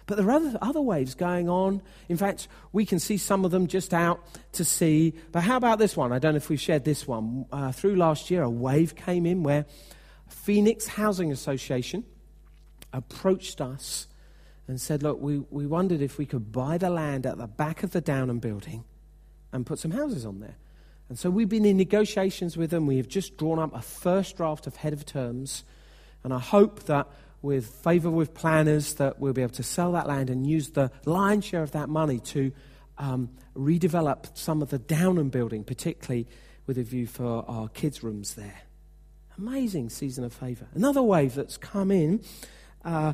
But 0.09 0.17
there 0.17 0.27
are 0.27 0.31
other, 0.31 0.57
other 0.59 0.81
waves 0.81 1.13
going 1.13 1.49
on. 1.49 1.83
In 2.09 2.17
fact, 2.17 2.47
we 2.71 2.83
can 2.83 2.97
see 2.97 3.17
some 3.17 3.45
of 3.45 3.51
them 3.51 3.67
just 3.67 3.93
out 3.93 4.19
to 4.53 4.65
sea. 4.65 5.13
But 5.31 5.41
how 5.41 5.55
about 5.55 5.77
this 5.77 5.95
one? 5.95 6.11
I 6.11 6.17
don't 6.17 6.33
know 6.33 6.37
if 6.37 6.49
we've 6.49 6.59
shared 6.59 6.83
this 6.83 7.07
one. 7.07 7.45
Uh, 7.51 7.71
through 7.71 7.95
last 7.95 8.31
year, 8.31 8.41
a 8.41 8.49
wave 8.49 8.95
came 8.95 9.27
in 9.27 9.43
where 9.43 9.67
Phoenix 10.27 10.87
Housing 10.87 11.31
Association 11.31 12.05
approached 12.91 13.61
us 13.61 14.07
and 14.67 14.81
said, 14.81 15.03
Look, 15.03 15.21
we, 15.21 15.43
we 15.51 15.67
wondered 15.67 16.01
if 16.01 16.17
we 16.17 16.25
could 16.25 16.51
buy 16.51 16.79
the 16.79 16.89
land 16.89 17.27
at 17.27 17.37
the 17.37 17.45
back 17.45 17.83
of 17.83 17.91
the 17.91 18.01
Downham 18.01 18.39
building 18.39 18.85
and 19.53 19.63
put 19.63 19.77
some 19.77 19.91
houses 19.91 20.25
on 20.25 20.39
there. 20.39 20.55
And 21.07 21.19
so 21.19 21.29
we've 21.29 21.49
been 21.49 21.65
in 21.65 21.77
negotiations 21.77 22.57
with 22.57 22.71
them. 22.71 22.87
We 22.87 22.97
have 22.97 23.07
just 23.07 23.37
drawn 23.37 23.59
up 23.59 23.75
a 23.75 23.81
first 23.83 24.37
draft 24.37 24.65
of 24.65 24.77
head 24.77 24.93
of 24.93 25.05
terms. 25.05 25.63
And 26.23 26.33
I 26.33 26.39
hope 26.39 26.85
that 26.85 27.07
with 27.41 27.67
favour 27.67 28.09
with 28.09 28.33
planners 28.33 28.95
that 28.95 29.19
we'll 29.19 29.33
be 29.33 29.41
able 29.41 29.53
to 29.53 29.63
sell 29.63 29.93
that 29.93 30.07
land 30.07 30.29
and 30.29 30.45
use 30.45 30.71
the 30.71 30.91
lion's 31.05 31.45
share 31.45 31.63
of 31.63 31.71
that 31.71 31.89
money 31.89 32.19
to 32.19 32.51
um, 32.97 33.29
redevelop 33.55 34.37
some 34.37 34.61
of 34.61 34.69
the 34.69 34.79
Downham 34.79 35.29
building, 35.29 35.63
particularly 35.63 36.27
with 36.67 36.77
a 36.77 36.83
view 36.83 37.07
for 37.07 37.45
our 37.47 37.69
kids' 37.69 38.03
rooms 38.03 38.35
there. 38.35 38.61
Amazing 39.37 39.89
season 39.89 40.23
of 40.25 40.33
favour. 40.33 40.67
Another 40.73 41.01
wave 41.01 41.33
that's 41.33 41.57
come 41.57 41.91
in 41.91 42.21
uh, 42.83 43.13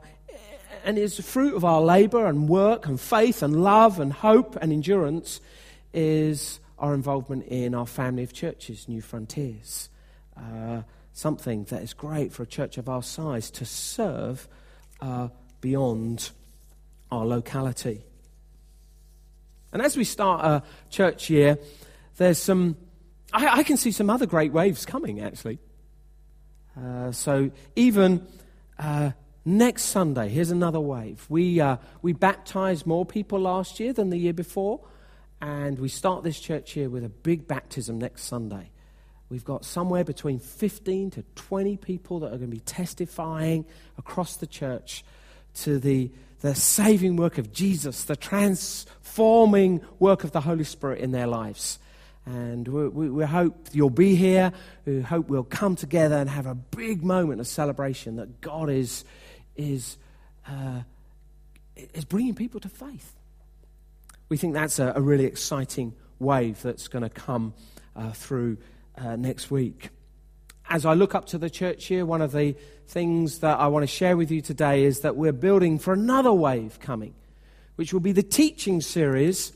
and 0.84 0.98
is 0.98 1.18
the 1.18 1.24
fruit 1.24 1.56
of 1.56 1.64
our 1.64 1.82
labour 1.82 2.26
and 2.26 2.50
work 2.50 2.88
and 2.88 3.00
faith 3.00 3.44
and 3.44 3.64
love 3.64 4.00
and 4.00 4.12
hope 4.12 4.56
and 4.62 4.74
endurance 4.74 5.40
is 5.94 6.60
our 6.78 6.94
involvement 6.94 7.46
in 7.46 7.74
our 7.74 7.86
family 7.86 8.24
of 8.24 8.34
churches, 8.34 8.88
Newfrontiers. 8.90 9.90
Uh, 10.36 10.82
something 11.16 11.64
that 11.66 11.82
is 11.82 11.94
great 11.94 12.34
for 12.34 12.44
a 12.44 12.46
church 12.46 12.78
of 12.78 12.90
our 12.90 13.02
size 13.02 13.50
to 13.50 13.66
serve 13.66 14.48
uh, 15.00 15.30
beyond 15.62 16.30
our 17.10 17.26
locality. 17.26 18.04
And 19.72 19.82
as 19.82 19.96
we 19.96 20.04
start 20.04 20.44
a 20.46 20.64
church 20.90 21.30
year, 21.30 21.58
there's 22.18 22.38
some, 22.38 22.76
I, 23.32 23.60
I 23.60 23.64
can 23.64 23.78
see 23.78 23.92
some 23.92 24.10
other 24.10 24.26
great 24.26 24.52
waves 24.52 24.86
coming 24.86 25.22
actually. 25.22 25.60
Uh, 26.78 27.14
so 27.14 27.50
even 27.78 28.28
uh, 28.78 29.12
next 29.46 29.84
Sunday, 29.84 30.28
here's 30.28 30.52
another 30.52 30.82
wave. 30.82 31.26
We, 31.30 31.62
uh, 31.62 31.78
we 32.02 32.12
baptized 32.12 32.86
more 32.86 33.06
people 33.06 33.40
last 33.40 33.80
year 33.80 33.94
than 33.94 34.10
the 34.10 34.18
year 34.18 34.34
before, 34.34 34.82
and 35.42 35.80
we 35.80 35.88
start 35.88 36.26
this 36.26 36.42
church 36.42 36.76
year 36.76 36.90
with 36.90 37.06
a 37.06 37.10
big 37.10 37.48
baptism 37.48 38.00
next 38.00 38.24
Sunday. 38.24 38.72
We've 39.30 39.44
got 39.44 39.66
somewhere 39.66 40.04
between 40.04 40.40
15 40.40 41.12
to 41.12 41.24
20 41.36 41.78
people 41.78 42.20
that 42.20 42.28
are 42.28 42.38
going 42.38 42.52
to 42.52 42.56
be 42.56 42.60
testifying 42.60 43.66
across 43.98 44.38
the 44.38 44.46
church 44.46 45.04
to 45.56 45.80
the, 45.80 46.12
the 46.42 46.54
saving 46.54 47.16
work 47.16 47.38
of 47.38 47.52
Jesus, 47.52 48.04
the 48.04 48.16
transforming 48.16 49.82
work 50.00 50.24
of 50.24 50.32
the 50.32 50.42
Holy 50.42 50.64
Spirit 50.64 51.00
in 51.00 51.12
their 51.12 51.28
lives. 51.28 51.80
And 52.26 52.68
we, 52.68 52.88
we, 52.88 53.10
we, 53.10 53.24
hope 53.24 53.70
you'll 53.72 53.90
be 53.90 54.16
here. 54.16 54.52
We 54.86 55.02
hope 55.02 55.30
we'll 55.30 55.44
come 55.44 55.76
together 55.76 56.16
and 56.16 56.30
have 56.30 56.48
a 56.48 56.56
big 56.56 57.04
moment 57.04 57.40
of 57.40 57.48
celebration 57.48 58.16
that 58.18 58.42
God 58.42 58.70
is, 58.70 59.06
is, 59.56 59.98
uh, 60.48 60.82
is 61.76 62.06
bringing 62.06 62.36
people 62.36 62.60
to 62.62 62.70
faith. 62.70 63.14
We 64.30 64.38
think 64.38 64.54
that's 64.56 64.80
a, 64.80 64.94
a 64.96 65.02
really 65.02 65.26
exciting 65.26 65.94
wave 66.18 66.62
that's 66.64 66.88
going 66.88 67.04
to 67.04 67.10
come 67.10 67.54
uh, 67.96 68.12
through 68.12 68.58
uh, 68.98 69.16
next 69.16 69.52
week. 69.52 69.90
As 70.70 70.86
I 70.86 70.94
look 70.94 71.14
up 71.16 71.26
to 71.28 71.38
the 71.38 71.50
church 71.50 71.86
here, 71.86 72.06
one 72.06 72.22
of 72.22 72.32
the 72.32 72.56
things 72.88 73.40
that 73.40 73.60
I 73.60 73.68
want 73.68 73.84
to 73.84 73.88
share 73.88 74.18
with 74.18 74.32
you 74.32 74.42
today 74.42 74.84
is 74.84 75.02
that 75.02 75.16
we're 75.16 75.32
building 75.32 75.80
for 75.80 75.94
another 75.94 76.34
wave 76.34 76.80
coming, 76.80 77.14
which 77.76 77.94
will 77.94 78.00
be 78.00 78.12
the 78.12 78.24
teaching 78.24 78.82
series 78.82 79.54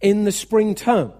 in 0.00 0.24
the 0.24 0.32
spring 0.32 0.74
term 0.74 1.12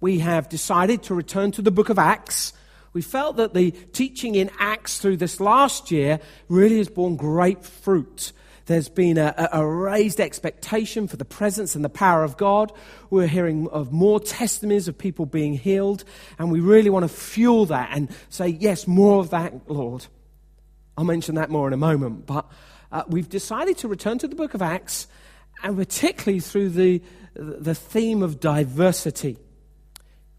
we 0.00 0.20
have 0.20 0.48
decided 0.48 1.02
to 1.04 1.14
return 1.14 1.52
to 1.52 1.62
the 1.62 1.70
book 1.70 1.90
of 1.90 1.98
Acts. 1.98 2.52
We 2.92 3.02
felt 3.02 3.36
that 3.36 3.54
the 3.54 3.70
teaching 3.70 4.34
in 4.34 4.50
Acts 4.58 4.98
through 4.98 5.18
this 5.18 5.40
last 5.40 5.90
year 5.90 6.20
really 6.48 6.78
has 6.78 6.88
borne 6.88 7.16
great 7.16 7.62
fruit. 7.62 8.32
There's 8.70 8.88
been 8.88 9.18
a, 9.18 9.48
a, 9.52 9.66
raised 9.66 10.20
expectation 10.20 11.08
for 11.08 11.16
the 11.16 11.24
presence 11.24 11.74
and 11.74 11.84
the 11.84 11.88
power 11.88 12.22
of 12.22 12.36
God. 12.36 12.70
We're 13.10 13.26
hearing 13.26 13.66
of 13.70 13.90
more 13.90 14.20
testimonies 14.20 14.86
of 14.86 14.96
people 14.96 15.26
being 15.26 15.54
healed, 15.54 16.04
and 16.38 16.52
we 16.52 16.60
really 16.60 16.88
want 16.88 17.02
to 17.02 17.08
fuel 17.08 17.66
that 17.66 17.88
and 17.90 18.08
say, 18.28 18.46
Yes, 18.46 18.86
more 18.86 19.18
of 19.18 19.30
that, 19.30 19.68
Lord. 19.68 20.06
I'll 20.96 21.02
mention 21.02 21.34
that 21.34 21.50
more 21.50 21.66
in 21.66 21.72
a 21.72 21.76
moment. 21.76 22.26
But 22.26 22.48
uh, 22.92 23.02
we've 23.08 23.28
decided 23.28 23.76
to 23.78 23.88
return 23.88 24.18
to 24.18 24.28
the 24.28 24.36
book 24.36 24.54
of 24.54 24.62
Acts, 24.62 25.08
and 25.64 25.76
particularly 25.76 26.38
through 26.38 26.68
the, 26.68 27.02
the 27.34 27.74
theme 27.74 28.22
of 28.22 28.38
diversity. 28.38 29.36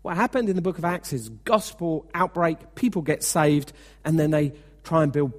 What 0.04 0.16
happened 0.16 0.48
in 0.48 0.56
the 0.56 0.62
book 0.62 0.78
of 0.78 0.86
Acts 0.86 1.12
is 1.12 1.28
gospel 1.28 2.10
outbreak, 2.14 2.76
people 2.76 3.02
get 3.02 3.26
saved, 3.26 3.74
and 4.06 4.18
then 4.18 4.32
they 4.32 4.54
try 4.86 5.04
and 5.04 5.12
build 5.12 5.34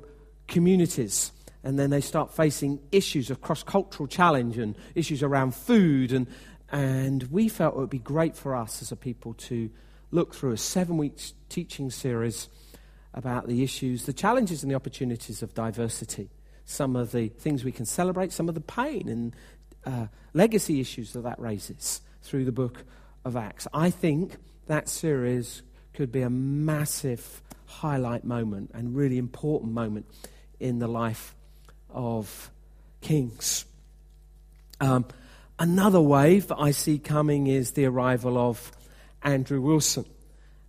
communities. 0.46 1.32
And 1.64 1.78
then 1.78 1.90
they 1.90 2.00
start 2.00 2.34
facing 2.34 2.80
issues 2.90 3.30
of 3.30 3.40
cross 3.40 3.62
cultural 3.62 4.06
challenge 4.06 4.58
and 4.58 4.76
issues 4.94 5.22
around 5.22 5.54
food. 5.54 6.12
And, 6.12 6.26
and 6.70 7.22
we 7.24 7.48
felt 7.48 7.74
it 7.74 7.78
would 7.80 7.90
be 7.90 7.98
great 7.98 8.36
for 8.36 8.56
us 8.56 8.82
as 8.82 8.90
a 8.90 8.96
people 8.96 9.34
to 9.34 9.70
look 10.10 10.34
through 10.34 10.52
a 10.52 10.56
seven 10.56 10.96
week 10.96 11.20
teaching 11.48 11.90
series 11.90 12.48
about 13.14 13.46
the 13.46 13.62
issues, 13.62 14.06
the 14.06 14.12
challenges, 14.12 14.62
and 14.62 14.70
the 14.70 14.76
opportunities 14.76 15.42
of 15.42 15.54
diversity. 15.54 16.30
Some 16.64 16.96
of 16.96 17.12
the 17.12 17.28
things 17.28 17.64
we 17.64 17.72
can 17.72 17.86
celebrate, 17.86 18.32
some 18.32 18.48
of 18.48 18.54
the 18.54 18.60
pain 18.60 19.08
and 19.08 19.36
uh, 19.84 20.06
legacy 20.32 20.80
issues 20.80 21.12
that 21.12 21.22
that 21.22 21.38
raises 21.40 22.00
through 22.22 22.44
the 22.44 22.52
book 22.52 22.84
of 23.24 23.36
Acts. 23.36 23.66
I 23.74 23.90
think 23.90 24.36
that 24.66 24.88
series 24.88 25.62
could 25.92 26.12
be 26.12 26.22
a 26.22 26.30
massive 26.30 27.42
highlight 27.66 28.24
moment 28.24 28.70
and 28.74 28.94
really 28.94 29.18
important 29.18 29.72
moment 29.72 30.06
in 30.60 30.78
the 30.78 30.88
life 30.88 31.34
of 31.94 32.50
kings. 33.00 33.64
Um, 34.80 35.04
another 35.58 36.00
wave 36.00 36.50
I 36.52 36.70
see 36.70 36.98
coming 36.98 37.46
is 37.46 37.72
the 37.72 37.84
arrival 37.84 38.38
of 38.38 38.72
Andrew 39.22 39.60
Wilson 39.60 40.04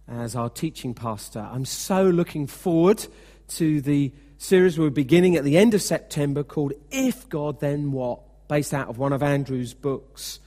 as 0.08 0.36
our 0.36 0.50
teaching 0.50 0.94
pastor. 0.94 1.40
I'm 1.40 1.66
so 1.66 2.04
looking 2.10 2.48
forward 2.48 3.06
to 3.50 3.82
the 3.82 4.12
series 4.38 4.78
we're 4.78 4.90
beginning 4.90 5.36
at 5.36 5.44
the 5.44 5.58
end 5.58 5.74
of 5.74 5.82
September 5.82 6.44
called 6.44 6.74
If 6.92 7.30
God 7.30 7.60
Then 7.60 7.92
What, 7.92 8.48
based 8.48 8.74
out 8.74 8.90
of 8.90 8.98
one 8.98 9.14
of 9.14 9.24
Andrew's 9.24 9.74
books. 9.74 10.40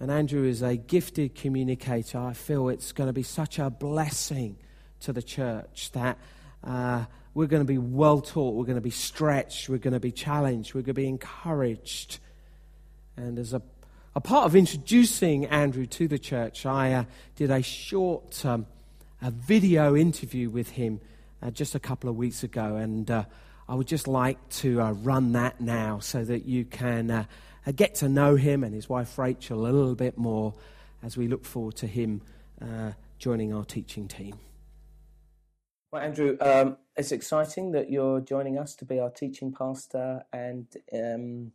And 0.00 0.10
Andrew 0.10 0.44
is 0.44 0.62
a 0.62 0.76
gifted 0.76 1.36
communicator. 1.36 2.18
I 2.18 2.32
feel 2.32 2.68
it's 2.68 2.90
going 2.90 3.06
to 3.06 3.12
be 3.12 3.22
such 3.22 3.60
a 3.60 3.70
blessing 3.70 4.56
to 5.00 5.12
the 5.12 5.22
church 5.22 5.92
that 5.92 6.18
uh, 6.64 7.04
we're 7.34 7.46
going 7.46 7.62
to 7.62 7.66
be 7.66 7.78
well 7.78 8.20
taught, 8.20 8.54
we're 8.54 8.64
going 8.64 8.76
to 8.76 8.80
be 8.80 8.90
stretched, 8.90 9.68
we're 9.68 9.78
going 9.78 9.94
to 9.94 10.00
be 10.00 10.12
challenged, 10.12 10.74
we're 10.74 10.82
going 10.82 10.94
to 10.94 11.00
be 11.00 11.08
encouraged. 11.08 12.18
And 13.16 13.38
as 13.38 13.52
a, 13.52 13.62
a 14.14 14.20
part 14.20 14.46
of 14.46 14.56
introducing 14.56 15.46
Andrew 15.46 15.86
to 15.86 16.08
the 16.08 16.18
church, 16.18 16.66
I 16.66 16.92
uh, 16.92 17.04
did 17.36 17.50
a 17.50 17.62
short 17.62 18.44
um, 18.44 18.66
a 19.22 19.30
video 19.30 19.94
interview 19.94 20.50
with 20.50 20.70
him 20.70 21.00
uh, 21.40 21.50
just 21.50 21.74
a 21.74 21.80
couple 21.80 22.10
of 22.10 22.16
weeks 22.16 22.42
ago. 22.42 22.76
And 22.76 23.10
uh, 23.10 23.24
I 23.68 23.76
would 23.76 23.86
just 23.86 24.08
like 24.08 24.48
to 24.50 24.80
uh, 24.82 24.92
run 24.92 25.32
that 25.32 25.60
now 25.60 26.00
so 26.00 26.24
that 26.24 26.44
you 26.44 26.64
can 26.64 27.10
uh, 27.10 27.24
uh, 27.66 27.72
get 27.72 27.94
to 27.96 28.08
know 28.08 28.34
him 28.34 28.64
and 28.64 28.74
his 28.74 28.88
wife 28.88 29.16
Rachel 29.18 29.60
a 29.60 29.70
little 29.70 29.94
bit 29.94 30.18
more 30.18 30.54
as 31.02 31.16
we 31.16 31.28
look 31.28 31.44
forward 31.44 31.76
to 31.76 31.86
him 31.86 32.20
joining 33.18 33.52
our 33.52 33.64
teaching 33.64 34.06
team. 34.06 34.38
Well, 35.92 36.00
Andrew, 36.00 36.38
um, 36.40 36.78
it's 36.96 37.12
exciting 37.12 37.72
that 37.72 37.90
you're 37.90 38.20
joining 38.20 38.56
us 38.56 38.74
to 38.76 38.86
be 38.86 38.98
our 38.98 39.10
teaching 39.10 39.52
pastor, 39.52 40.24
and 40.32 40.66
um, 40.90 41.52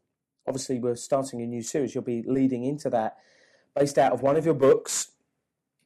obviously, 0.48 0.78
we're 0.78 0.96
starting 0.96 1.42
a 1.42 1.48
new 1.48 1.64
series. 1.64 1.96
You'll 1.96 2.04
be 2.04 2.22
leading 2.22 2.64
into 2.64 2.92
that 2.92 3.18
based 3.76 3.98
out 3.98 4.12
of 4.12 4.22
one 4.22 4.38
of 4.38 4.46
your 4.46 4.54
books 4.54 5.10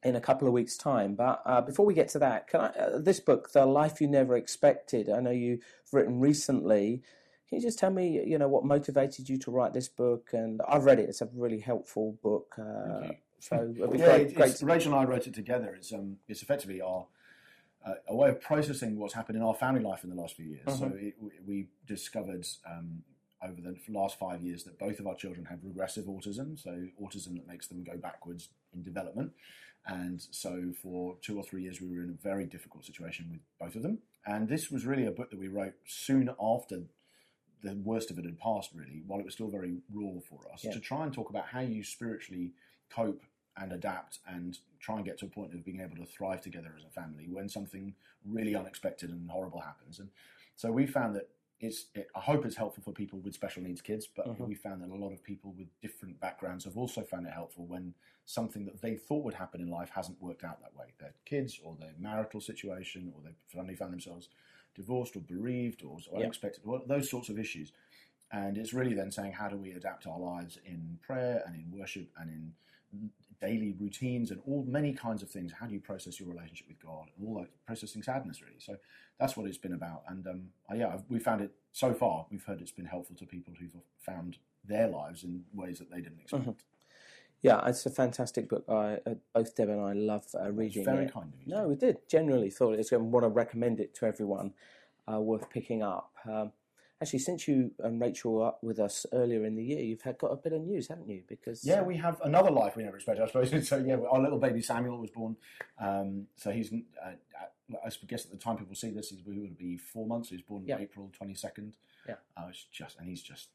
in 0.03 0.17
a 0.17 0.21
couple 0.21 0.49
of 0.49 0.53
weeks' 0.53 0.75
time. 0.75 1.15
But 1.15 1.41
uh, 1.45 1.61
before 1.61 1.85
we 1.85 1.93
get 1.93 2.09
to 2.09 2.19
that, 2.19 2.49
can 2.49 2.59
I, 2.59 2.65
uh, 2.67 2.99
this 2.99 3.21
book, 3.21 3.53
The 3.53 3.65
Life 3.65 4.01
You 4.01 4.09
Never 4.09 4.35
Expected, 4.35 5.09
I 5.09 5.21
know 5.21 5.31
you've 5.31 5.63
written 5.93 6.19
recently. 6.19 7.03
Can 7.47 7.59
you 7.59 7.63
just 7.63 7.79
tell 7.79 7.91
me, 7.91 8.21
you 8.25 8.37
know, 8.37 8.49
what 8.49 8.65
motivated 8.65 9.29
you 9.29 9.37
to 9.39 9.51
write 9.51 9.71
this 9.71 9.87
book? 9.87 10.31
And 10.33 10.59
I've 10.67 10.83
read 10.83 10.99
it; 10.99 11.07
it's 11.07 11.21
a 11.21 11.29
really 11.33 11.59
helpful 11.59 12.17
book. 12.21 12.53
Uh, 12.59 13.13
so 13.39 13.73
yeah, 13.77 13.85
great, 13.85 14.35
great 14.35 14.61
Rachel 14.61 14.91
and 14.91 15.01
I 15.01 15.09
wrote 15.09 15.25
it 15.25 15.33
together. 15.33 15.73
It's 15.73 15.93
um, 15.93 16.17
it's 16.27 16.41
effectively 16.41 16.81
our 16.81 17.05
uh, 17.85 17.93
a 18.07 18.15
way 18.15 18.29
of 18.29 18.41
processing 18.41 18.97
what's 18.97 19.13
happened 19.13 19.37
in 19.37 19.43
our 19.43 19.55
family 19.55 19.81
life 19.81 20.03
in 20.03 20.09
the 20.09 20.15
last 20.15 20.35
few 20.35 20.45
years. 20.45 20.65
Mm-hmm. 20.65 20.79
So 20.79 20.91
it, 20.95 21.15
we 21.47 21.67
discovered 21.87 22.45
um, 22.69 23.03
over 23.43 23.59
the 23.61 23.75
last 23.89 24.19
five 24.19 24.41
years 24.41 24.63
that 24.65 24.77
both 24.77 24.99
of 24.99 25.07
our 25.07 25.15
children 25.15 25.45
have 25.45 25.59
regressive 25.63 26.05
autism, 26.05 26.59
so 26.61 26.71
autism 27.01 27.35
that 27.35 27.47
makes 27.47 27.67
them 27.67 27.83
go 27.83 27.97
backwards 27.97 28.49
in 28.73 28.83
development. 28.83 29.31
And 29.87 30.21
so 30.29 30.73
for 30.81 31.15
two 31.21 31.37
or 31.37 31.43
three 31.43 31.63
years, 31.63 31.81
we 31.81 31.89
were 31.89 32.03
in 32.03 32.09
a 32.09 32.23
very 32.23 32.45
difficult 32.45 32.85
situation 32.85 33.29
with 33.31 33.41
both 33.59 33.75
of 33.75 33.81
them. 33.81 33.99
And 34.27 34.47
this 34.47 34.69
was 34.69 34.85
really 34.85 35.07
a 35.07 35.11
book 35.11 35.31
that 35.31 35.39
we 35.39 35.47
wrote 35.47 35.73
soon 35.85 36.29
after 36.39 36.83
the 37.63 37.75
worst 37.83 38.11
of 38.11 38.19
it 38.19 38.25
had 38.25 38.39
passed, 38.39 38.71
really, 38.75 39.01
while 39.07 39.19
it 39.19 39.25
was 39.25 39.33
still 39.33 39.49
very 39.49 39.77
raw 39.91 40.19
for 40.29 40.39
us, 40.53 40.63
yeah. 40.63 40.71
to 40.71 40.79
try 40.79 41.03
and 41.03 41.13
talk 41.13 41.29
about 41.29 41.47
how 41.47 41.61
you 41.61 41.83
spiritually 41.83 42.51
cope 42.89 43.23
and 43.57 43.73
adapt 43.73 44.19
and 44.27 44.57
try 44.79 44.95
and 44.95 45.05
get 45.05 45.17
to 45.19 45.25
a 45.25 45.29
point 45.29 45.53
of 45.53 45.63
being 45.65 45.81
able 45.81 45.95
to 45.97 46.05
thrive 46.05 46.41
together 46.41 46.71
as 46.77 46.83
a 46.83 46.89
family 46.89 47.27
when 47.29 47.49
something 47.49 47.93
really 48.25 48.55
unexpected 48.55 49.09
and 49.09 49.29
horrible 49.29 49.59
happens. 49.59 49.99
And 49.99 50.09
so 50.55 50.71
we 50.71 50.85
found 50.85 51.15
that 51.15 51.29
it's, 51.59 51.85
it, 51.93 52.07
I 52.15 52.19
hope 52.19 52.45
it's 52.45 52.55
helpful 52.55 52.83
for 52.83 52.91
people 52.91 53.19
with 53.19 53.35
special 53.35 53.61
needs 53.61 53.81
kids, 53.81 54.07
but 54.07 54.27
mm-hmm. 54.27 54.47
we 54.47 54.55
found 54.55 54.81
that 54.81 54.89
a 54.89 54.95
lot 54.95 55.11
of 55.11 55.23
people 55.23 55.53
with 55.57 55.67
different 55.81 56.19
backgrounds 56.19 56.65
have 56.65 56.77
also 56.77 57.03
found 57.03 57.27
it 57.27 57.33
helpful 57.33 57.65
when 57.65 57.93
something 58.25 58.65
that 58.65 58.81
they 58.81 58.95
thought 58.95 59.23
would 59.23 59.33
happen 59.35 59.61
in 59.61 59.69
life 59.69 59.91
hasn't 59.93 60.21
worked 60.21 60.43
out 60.43 60.59
that 60.61 60.75
way. 60.75 60.87
Their 60.99 61.13
kids 61.25 61.59
or 61.63 61.75
their 61.79 61.93
marital 61.99 62.41
situation 62.41 63.13
or 63.15 63.21
they 63.23 63.35
suddenly 63.51 63.75
found 63.75 63.93
themselves 63.93 64.29
divorced 64.75 65.15
or 65.15 65.19
bereaved 65.19 65.83
or, 65.83 65.97
or 66.11 66.19
unexpected, 66.19 66.63
well, 66.65 66.81
those 66.87 67.09
sorts 67.09 67.29
of 67.29 67.37
issues. 67.37 67.73
And 68.31 68.57
it's 68.57 68.73
really 68.73 68.95
then 68.95 69.11
saying, 69.11 69.33
how 69.33 69.49
do 69.49 69.57
we 69.57 69.73
adapt 69.73 70.07
our 70.07 70.19
lives 70.19 70.57
in 70.65 70.97
prayer 71.05 71.43
and 71.45 71.55
in 71.55 71.65
worship 71.77 72.07
and 72.17 72.29
in 72.29 72.53
daily 73.41 73.73
routines 73.79 74.31
and 74.31 74.39
all 74.47 74.63
many 74.67 74.93
kinds 74.93 75.23
of 75.23 75.29
things. 75.29 75.51
How 75.59 75.65
do 75.65 75.73
you 75.73 75.79
process 75.79 76.19
your 76.19 76.29
relationship 76.29 76.67
with 76.67 76.79
God 76.79 77.07
and 77.17 77.27
all 77.27 77.39
that 77.39 77.49
processing 77.65 78.03
sadness 78.03 78.41
really? 78.41 78.59
So 78.59 78.77
that's 79.19 79.35
what 79.35 79.47
it's 79.47 79.57
been 79.57 79.73
about. 79.73 80.03
And 80.07 80.25
um, 80.27 80.43
yeah, 80.75 80.97
we 81.09 81.19
found 81.19 81.41
it 81.41 81.51
so 81.71 81.93
far. 81.93 82.25
We've 82.29 82.43
heard 82.43 82.61
it's 82.61 82.71
been 82.71 82.85
helpful 82.85 83.15
to 83.17 83.25
people 83.25 83.53
who've 83.59 83.71
found 83.99 84.37
their 84.63 84.87
lives 84.87 85.23
in 85.23 85.43
ways 85.53 85.79
that 85.79 85.89
they 85.89 86.01
didn't 86.01 86.19
expect. 86.21 86.43
Mm-hmm. 86.43 86.51
Yeah, 87.41 87.65
it's 87.65 87.85
a 87.87 87.89
fantastic 87.89 88.47
book. 88.47 88.63
I, 88.69 88.99
uh, 89.07 89.15
both 89.33 89.55
Deb 89.55 89.69
and 89.69 89.81
I 89.81 89.93
love 89.93 90.25
uh, 90.39 90.51
reading 90.51 90.85
very 90.85 91.05
it. 91.05 91.13
kind 91.13 91.33
of 91.33 91.39
you. 91.41 91.53
No, 91.55 91.67
we 91.67 91.75
did. 91.75 91.97
Generally 92.07 92.51
thought 92.51 92.77
it's 92.77 92.91
going 92.91 93.01
to 93.01 93.09
want 93.09 93.23
to 93.23 93.29
recommend 93.29 93.79
it 93.79 93.95
to 93.95 94.05
everyone. 94.05 94.53
Uh, 95.11 95.19
worth 95.19 95.49
picking 95.49 95.81
up. 95.81 96.11
Um, 96.29 96.51
Actually, 97.01 97.19
since 97.19 97.47
you 97.47 97.71
and 97.79 97.99
Rachel 97.99 98.33
were 98.33 98.45
up 98.45 98.59
with 98.61 98.77
us 98.79 99.07
earlier 99.11 99.43
in 99.43 99.55
the 99.55 99.63
year, 99.63 99.79
you've 99.79 100.03
had 100.03 100.19
got 100.19 100.27
a 100.27 100.35
bit 100.35 100.53
of 100.53 100.61
news, 100.61 100.87
haven't 100.87 101.09
you? 101.09 101.23
Because 101.27 101.65
yeah, 101.65 101.81
we 101.81 101.97
have 101.97 102.21
another 102.21 102.51
life 102.51 102.75
we 102.75 102.83
never 102.83 102.97
expected, 102.97 103.23
I 103.23 103.27
suppose. 103.27 103.67
so 103.67 103.77
yeah, 103.77 103.97
our 104.09 104.21
little 104.21 104.37
baby 104.37 104.61
Samuel 104.61 104.99
was 104.99 105.09
born. 105.09 105.35
Um, 105.79 106.27
so 106.35 106.51
he's, 106.51 106.71
uh, 106.71 107.07
uh 107.07 107.77
I 107.83 107.89
guess 108.07 108.25
at 108.25 108.31
the 108.31 108.37
time 108.37 108.57
people 108.57 108.75
see 108.75 108.91
this, 108.91 109.09
he 109.09 109.39
would 109.39 109.57
be 109.57 109.77
four 109.77 110.05
months. 110.05 110.29
He 110.29 110.35
was 110.35 110.43
born 110.43 110.63
yeah. 110.67 110.77
April 110.77 111.09
twenty 111.17 111.33
second. 111.33 111.73
Yeah, 112.07 112.15
uh, 112.37 112.47
it's 112.49 112.65
just 112.71 112.99
and 112.99 113.07
he's 113.07 113.23
just 113.23 113.47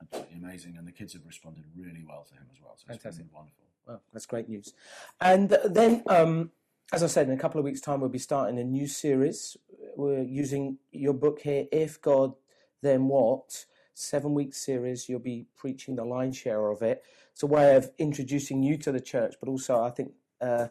absolutely 0.00 0.38
amazing, 0.38 0.76
and 0.78 0.88
the 0.88 0.92
kids 0.92 1.12
have 1.12 1.26
responded 1.26 1.64
really 1.76 2.04
well 2.08 2.24
to 2.30 2.34
him 2.34 2.46
as 2.50 2.58
well. 2.62 2.72
So 2.76 2.86
it's 2.88 3.02
Fantastic. 3.02 3.26
been 3.26 3.34
wonderful. 3.34 3.64
Well, 3.86 4.02
that's 4.14 4.26
great 4.26 4.48
news. 4.48 4.72
And 5.20 5.58
then, 5.64 6.02
um, 6.06 6.52
as 6.92 7.02
I 7.02 7.06
said, 7.06 7.26
in 7.28 7.34
a 7.34 7.38
couple 7.38 7.58
of 7.58 7.64
weeks' 7.64 7.80
time, 7.80 8.00
we'll 8.00 8.08
be 8.08 8.18
starting 8.18 8.58
a 8.58 8.64
new 8.64 8.86
series. 8.86 9.58
We're 9.96 10.22
using 10.22 10.78
your 10.92 11.14
book 11.14 11.40
here, 11.40 11.66
If 11.72 12.00
God 12.00 12.34
then 12.82 13.08
what? 13.08 13.64
Seven 13.94 14.34
week 14.34 14.54
series, 14.54 15.08
you'll 15.08 15.18
be 15.18 15.46
preaching 15.56 15.96
the 15.96 16.04
line 16.04 16.32
share 16.32 16.68
of 16.70 16.82
it. 16.82 17.02
It's 17.32 17.42
a 17.42 17.46
way 17.46 17.74
of 17.74 17.90
introducing 17.98 18.62
you 18.62 18.76
to 18.78 18.92
the 18.92 19.00
church, 19.00 19.34
but 19.40 19.48
also 19.48 19.82
I 19.82 19.90
think 19.90 20.12
uh, 20.40 20.68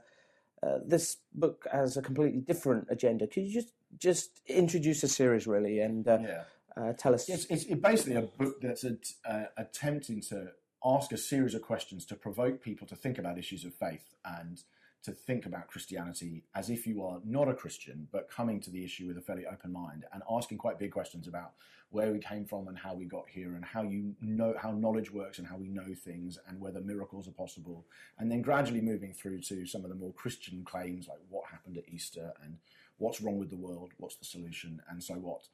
uh, 0.63 0.79
this 0.85 1.17
book 1.33 1.67
has 1.71 1.97
a 1.97 2.01
completely 2.01 2.39
different 2.39 2.87
agenda. 2.89 3.27
Could 3.27 3.43
you 3.43 3.53
just 3.53 3.73
just 3.99 4.41
introduce 4.47 5.01
the 5.01 5.07
series 5.07 5.47
really 5.47 5.79
and 5.79 6.07
uh, 6.07 6.19
yeah. 6.21 6.43
Uh, 6.75 6.93
tell 6.93 7.13
us? 7.13 7.27
It's, 7.27 7.45
it's, 7.45 7.65
basically 7.65 8.15
a 8.15 8.21
book 8.21 8.61
that's 8.61 8.83
a, 8.83 8.97
uh, 9.25 9.45
attempting 9.57 10.21
to 10.21 10.51
ask 10.85 11.11
a 11.11 11.17
series 11.17 11.55
of 11.55 11.63
questions 11.63 12.05
to 12.05 12.15
provoke 12.15 12.61
people 12.61 12.85
to 12.87 12.95
think 12.95 13.17
about 13.17 13.37
issues 13.39 13.65
of 13.65 13.73
faith 13.73 14.13
and 14.23 14.61
to 15.03 15.11
think 15.11 15.45
about 15.45 15.67
Christianity 15.67 16.43
as 16.53 16.69
if 16.69 16.85
you 16.85 17.03
are 17.03 17.19
not 17.25 17.47
a 17.47 17.53
Christian, 17.53 18.07
but 18.11 18.29
coming 18.29 18.59
to 18.61 18.69
the 18.69 18.83
issue 18.83 19.07
with 19.07 19.17
a 19.17 19.21
fairly 19.21 19.45
open 19.45 19.71
mind 19.71 20.05
and 20.13 20.21
asking 20.29 20.59
quite 20.59 20.77
big 20.77 20.91
questions 20.91 21.27
about 21.27 21.53
where 21.89 22.11
we 22.11 22.19
came 22.19 22.45
from 22.45 22.67
and 22.67 22.77
how 22.77 22.93
we 22.93 23.05
got 23.05 23.25
here 23.29 23.55
and 23.55 23.63
how 23.63 23.81
you 23.81 24.13
know 24.21 24.53
how 24.61 24.71
knowledge 24.71 25.11
works 25.11 25.39
and 25.39 25.47
how 25.47 25.55
we 25.55 25.69
know 25.69 25.93
things 25.95 26.37
and 26.47 26.59
whether 26.59 26.81
miracles 26.81 27.27
are 27.27 27.31
possible. 27.31 27.85
And 28.19 28.29
then 28.29 28.41
gradually 28.41 28.81
moving 28.81 29.13
through 29.13 29.41
to 29.41 29.65
some 29.65 29.83
of 29.83 29.89
the 29.89 29.95
more 29.95 30.13
Christian 30.13 30.63
claims 30.65 31.07
like 31.07 31.19
what 31.29 31.49
happened 31.49 31.77
at 31.77 31.87
Easter 31.87 32.33
and 32.43 32.57
what's 32.97 33.21
wrong 33.21 33.37
with 33.37 33.49
the 33.49 33.55
world, 33.55 33.93
what's 33.97 34.17
the 34.17 34.25
solution, 34.25 34.81
and 34.89 35.01
so 35.03 35.13
what. 35.15 35.47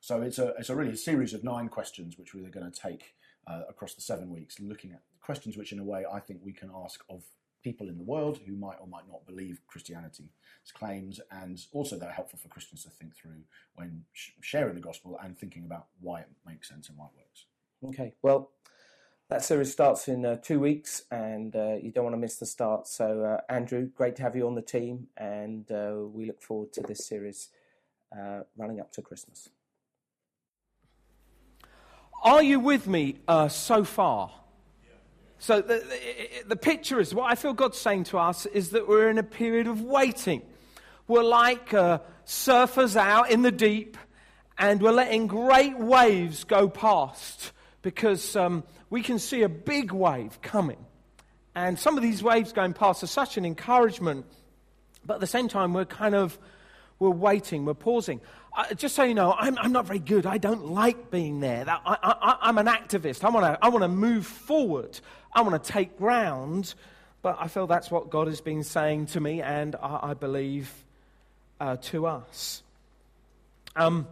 So 0.00 0.22
it's 0.22 0.38
a 0.38 0.48
it's 0.58 0.70
a 0.70 0.76
really 0.76 0.92
a 0.92 0.96
series 0.96 1.34
of 1.34 1.42
nine 1.42 1.68
questions 1.68 2.18
which 2.18 2.34
we're 2.34 2.50
going 2.50 2.70
to 2.70 2.80
take 2.80 3.14
uh, 3.46 3.62
across 3.68 3.94
the 3.94 4.00
seven 4.00 4.30
weeks, 4.30 4.60
looking 4.60 4.92
at 4.92 5.02
questions 5.20 5.56
which, 5.56 5.72
in 5.72 5.78
a 5.78 5.84
way, 5.84 6.04
I 6.10 6.20
think 6.20 6.40
we 6.44 6.52
can 6.52 6.70
ask 6.84 7.02
of 7.08 7.22
people 7.68 7.88
in 7.88 7.98
the 7.98 8.10
world 8.14 8.38
who 8.46 8.54
might 8.56 8.78
or 8.80 8.86
might 8.86 9.06
not 9.12 9.26
believe 9.26 9.60
Christianity's 9.66 10.72
claims, 10.72 11.20
and 11.30 11.58
also 11.72 11.98
they're 11.98 12.10
helpful 12.10 12.38
for 12.38 12.48
Christians 12.48 12.84
to 12.84 12.90
think 12.90 13.14
through 13.14 13.42
when 13.74 14.04
sh- 14.12 14.30
sharing 14.40 14.74
the 14.74 14.80
gospel 14.80 15.18
and 15.22 15.36
thinking 15.36 15.64
about 15.64 15.86
why 16.00 16.20
it 16.20 16.28
makes 16.46 16.68
sense 16.68 16.88
and 16.88 16.96
why 16.96 17.06
it 17.06 17.18
works. 17.22 17.40
Okay, 17.90 18.14
well, 18.22 18.50
that 19.28 19.44
series 19.44 19.70
starts 19.70 20.08
in 20.08 20.24
uh, 20.24 20.36
two 20.36 20.58
weeks, 20.58 21.02
and 21.10 21.54
uh, 21.54 21.74
you 21.82 21.92
don't 21.92 22.04
want 22.04 22.14
to 22.14 22.20
miss 22.26 22.38
the 22.38 22.46
start. 22.46 22.88
So, 22.88 23.22
uh, 23.22 23.52
Andrew, 23.52 23.86
great 23.94 24.16
to 24.16 24.22
have 24.22 24.34
you 24.34 24.46
on 24.46 24.54
the 24.54 24.62
team, 24.62 25.08
and 25.18 25.70
uh, 25.70 25.96
we 26.10 26.24
look 26.24 26.42
forward 26.42 26.72
to 26.72 26.80
this 26.80 27.06
series 27.06 27.50
uh, 28.18 28.40
running 28.56 28.80
up 28.80 28.90
to 28.92 29.02
Christmas. 29.02 29.50
Are 32.22 32.42
you 32.42 32.58
with 32.58 32.86
me 32.86 33.18
uh, 33.28 33.48
so 33.48 33.84
far? 33.84 34.30
So 35.38 35.60
the, 35.60 35.74
the, 35.78 36.48
the, 36.48 36.56
picture 36.56 36.98
is 36.98 37.14
what 37.14 37.30
I 37.30 37.36
feel 37.36 37.52
God's 37.52 37.78
saying 37.78 38.04
to 38.04 38.18
us 38.18 38.44
is 38.46 38.70
that 38.70 38.88
we're 38.88 39.08
in 39.08 39.18
a 39.18 39.22
period 39.22 39.68
of 39.68 39.80
waiting. 39.80 40.42
We're 41.06 41.22
like 41.22 41.72
uh, 41.72 42.00
surfers 42.26 42.96
out 42.96 43.30
in 43.30 43.42
the 43.42 43.52
deep, 43.52 43.96
and 44.58 44.82
we're 44.82 44.90
letting 44.90 45.28
great 45.28 45.78
waves 45.78 46.42
go 46.42 46.68
past 46.68 47.52
because 47.82 48.34
um, 48.34 48.64
we 48.90 49.00
can 49.00 49.20
see 49.20 49.42
a 49.42 49.48
big 49.48 49.92
wave 49.92 50.42
coming. 50.42 50.84
And 51.54 51.78
some 51.78 51.96
of 51.96 52.02
these 52.02 52.20
waves 52.22 52.52
going 52.52 52.72
past 52.72 53.04
are 53.04 53.08
such 53.08 53.36
an 53.36 53.44
encouragement, 53.44 54.26
but 55.06 55.14
at 55.14 55.20
the 55.20 55.26
same 55.28 55.46
time, 55.46 55.72
we're 55.72 55.84
kind 55.84 56.16
of 56.16 56.36
we're 56.98 57.10
waiting, 57.10 57.64
we're 57.64 57.74
pausing. 57.74 58.20
Uh, 58.56 58.74
just 58.74 58.94
so 58.94 59.04
you 59.04 59.14
know, 59.14 59.34
I'm, 59.38 59.56
I'm, 59.58 59.72
not 59.72 59.86
very 59.86 59.98
good. 59.98 60.26
I 60.26 60.38
don't 60.38 60.66
like 60.66 61.10
being 61.10 61.40
there. 61.40 61.64
I, 61.68 62.38
am 62.42 62.58
an 62.58 62.66
activist. 62.66 63.22
I 63.22 63.28
want 63.28 63.46
to 63.46 63.58
I 63.62 63.68
wanna 63.68 63.88
move 63.88 64.26
forward. 64.26 64.98
I 65.32 65.42
want 65.42 65.62
to 65.62 65.72
take 65.72 65.98
ground. 65.98 66.74
But 67.22 67.36
I 67.40 67.48
feel 67.48 67.66
that's 67.66 67.90
what 67.90 68.10
God 68.10 68.28
has 68.28 68.40
been 68.40 68.62
saying 68.62 69.06
to 69.06 69.20
me, 69.20 69.42
and 69.42 69.74
I, 69.76 70.10
I 70.10 70.14
believe 70.14 70.72
uh, 71.60 71.76
to 71.76 72.06
us. 72.06 72.62
Um, 73.74 74.06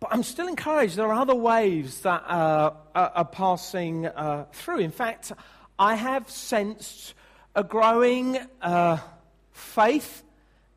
but 0.00 0.12
I'm 0.12 0.22
still 0.22 0.48
encouraged. 0.48 0.96
There 0.96 1.06
are 1.06 1.20
other 1.20 1.34
waves 1.34 2.00
that 2.00 2.24
uh, 2.26 2.72
are, 2.94 3.12
are, 3.14 3.24
passing 3.24 4.06
uh, 4.06 4.46
through. 4.52 4.78
In 4.78 4.90
fact, 4.90 5.32
I 5.78 5.94
have 5.94 6.28
sensed 6.30 7.14
a 7.54 7.62
growing 7.62 8.38
uh, 8.60 8.98
faith 9.52 10.24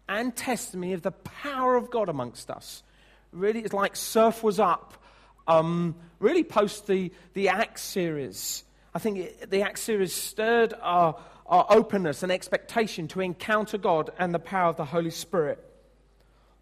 and 0.07 0.35
testimony 0.35 0.93
of 0.93 1.01
the 1.01 1.11
power 1.11 1.75
of 1.75 1.89
God 1.89 2.09
amongst 2.09 2.49
us. 2.49 2.83
Really, 3.31 3.61
it's 3.61 3.73
like 3.73 3.95
surf 3.95 4.43
was 4.43 4.59
up, 4.59 5.01
um, 5.47 5.95
really 6.19 6.43
post 6.43 6.87
the, 6.87 7.11
the 7.33 7.49
Acts 7.49 7.81
series. 7.81 8.63
I 8.93 8.99
think 8.99 9.17
it, 9.17 9.49
the 9.49 9.61
Acts 9.61 9.81
series 9.81 10.13
stirred 10.13 10.73
our, 10.81 11.17
our 11.45 11.65
openness 11.69 12.23
and 12.23 12.31
expectation 12.31 13.07
to 13.09 13.21
encounter 13.21 13.77
God 13.77 14.09
and 14.17 14.33
the 14.33 14.39
power 14.39 14.69
of 14.69 14.77
the 14.77 14.85
Holy 14.85 15.11
Spirit. 15.11 15.63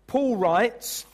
Paul 0.08 0.38
writes, 0.38 1.06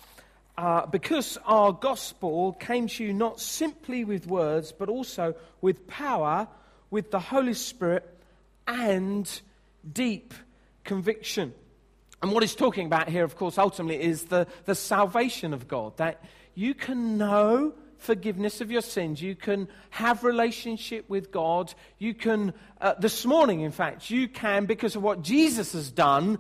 uh, 0.58 0.86
because 0.88 1.38
our 1.46 1.72
gospel 1.72 2.54
came 2.54 2.88
to 2.88 3.04
you 3.04 3.14
not 3.14 3.40
simply 3.40 4.04
with 4.04 4.28
words, 4.28 4.72
but 4.72 4.90
also 4.90 5.36
with 5.62 5.88
power, 5.88 6.48
with 6.90 7.12
the 7.12 7.20
Holy 7.20 7.54
Spirit, 7.54 8.06
and 8.68 9.42
deep 9.90 10.34
conviction. 10.84 11.54
And 12.22 12.32
what 12.32 12.44
he's 12.44 12.56
talking 12.56 12.86
about 12.86 13.10
here, 13.10 13.24
of 13.24 13.36
course, 13.36 13.58
ultimately 13.58 14.02
is 14.02 14.26
the, 14.26 14.48
the 14.66 14.76
salvation 14.76 15.54
of 15.54 15.68
God. 15.68 15.96
That 15.98 16.24
you 16.54 16.74
can 16.74 17.18
know 17.18 17.74
forgiveness 17.98 18.62
of 18.62 18.72
your 18.72 18.82
sins. 18.82 19.22
You 19.22 19.36
can 19.36 19.68
have 19.90 20.24
relationship 20.24 21.10
with 21.10 21.32
God. 21.32 21.74
You 21.98 22.14
can, 22.14 22.54
uh, 22.82 22.96
this 23.00 23.26
morning, 23.26 23.62
in 23.62 23.72
fact, 23.72 24.10
you 24.10 24.28
can, 24.28 24.66
because 24.66 24.96
of 24.96 25.04
what 25.04 25.22
Jesus 25.22 25.74
has 25.74 25.92
done, 25.92 26.40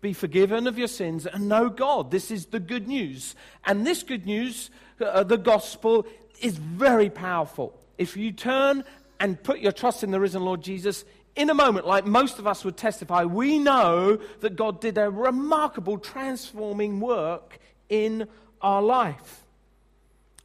be 0.00 0.12
forgiven 0.12 0.66
of 0.66 0.78
your 0.78 0.88
sins 0.88 1.26
and 1.26 1.48
know 1.48 1.68
God. 1.68 2.10
This 2.10 2.30
is 2.30 2.46
the 2.46 2.60
good 2.60 2.86
news. 2.86 3.34
And 3.64 3.86
this 3.86 4.02
good 4.02 4.26
news, 4.26 4.70
uh, 5.00 5.24
the 5.24 5.38
gospel, 5.38 6.06
is 6.40 6.56
very 6.56 7.10
powerful. 7.10 7.78
If 7.96 8.16
you 8.16 8.30
turn 8.30 8.84
and 9.18 9.42
put 9.42 9.58
your 9.58 9.72
trust 9.72 10.04
in 10.04 10.12
the 10.12 10.20
risen 10.20 10.44
Lord 10.44 10.62
Jesus, 10.62 11.04
in 11.38 11.50
a 11.50 11.54
moment, 11.54 11.86
like 11.86 12.04
most 12.04 12.40
of 12.40 12.48
us 12.48 12.64
would 12.64 12.76
testify, 12.76 13.24
we 13.24 13.60
know 13.60 14.18
that 14.40 14.56
God 14.56 14.80
did 14.80 14.98
a 14.98 15.08
remarkable 15.08 15.96
transforming 15.96 16.98
work 16.98 17.60
in 17.88 18.26
our 18.60 18.82
life. 18.82 19.44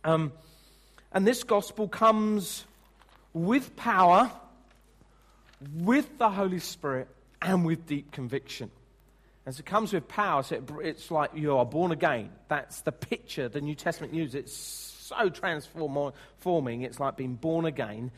Um, 0.04 0.32
and 1.12 1.26
this 1.26 1.44
gospel 1.44 1.88
comes 1.88 2.66
with 3.34 3.76
power, 3.76 4.32
with 5.74 6.20
the 6.20 6.30
Holy 6.30 6.60
Spirit, 6.60 7.08
and 7.42 7.66
with 7.66 7.88
deep 7.88 8.12
conviction. 8.12 8.70
As 9.48 9.60
it 9.60 9.66
comes 9.66 9.94
with 9.94 10.08
power, 10.08 10.44
so 10.44 10.58
it, 10.58 10.70
it's 10.84 11.10
like 11.10 11.32
you 11.34 11.58
are 11.58 11.66
born 11.66 11.92
again. 11.92 12.30
That's 12.50 12.82
the 12.82 12.92
picture 12.92 13.50
the 13.50 13.62
New 13.62 13.76
Testament 13.76 14.14
uses. 14.14 14.36
It's 14.36 14.56
so 14.56 15.30
transforming. 15.30 16.84
It's 16.84 17.00
like 17.00 17.18
being 17.18 17.34
born 17.34 17.66
again. 17.66 18.12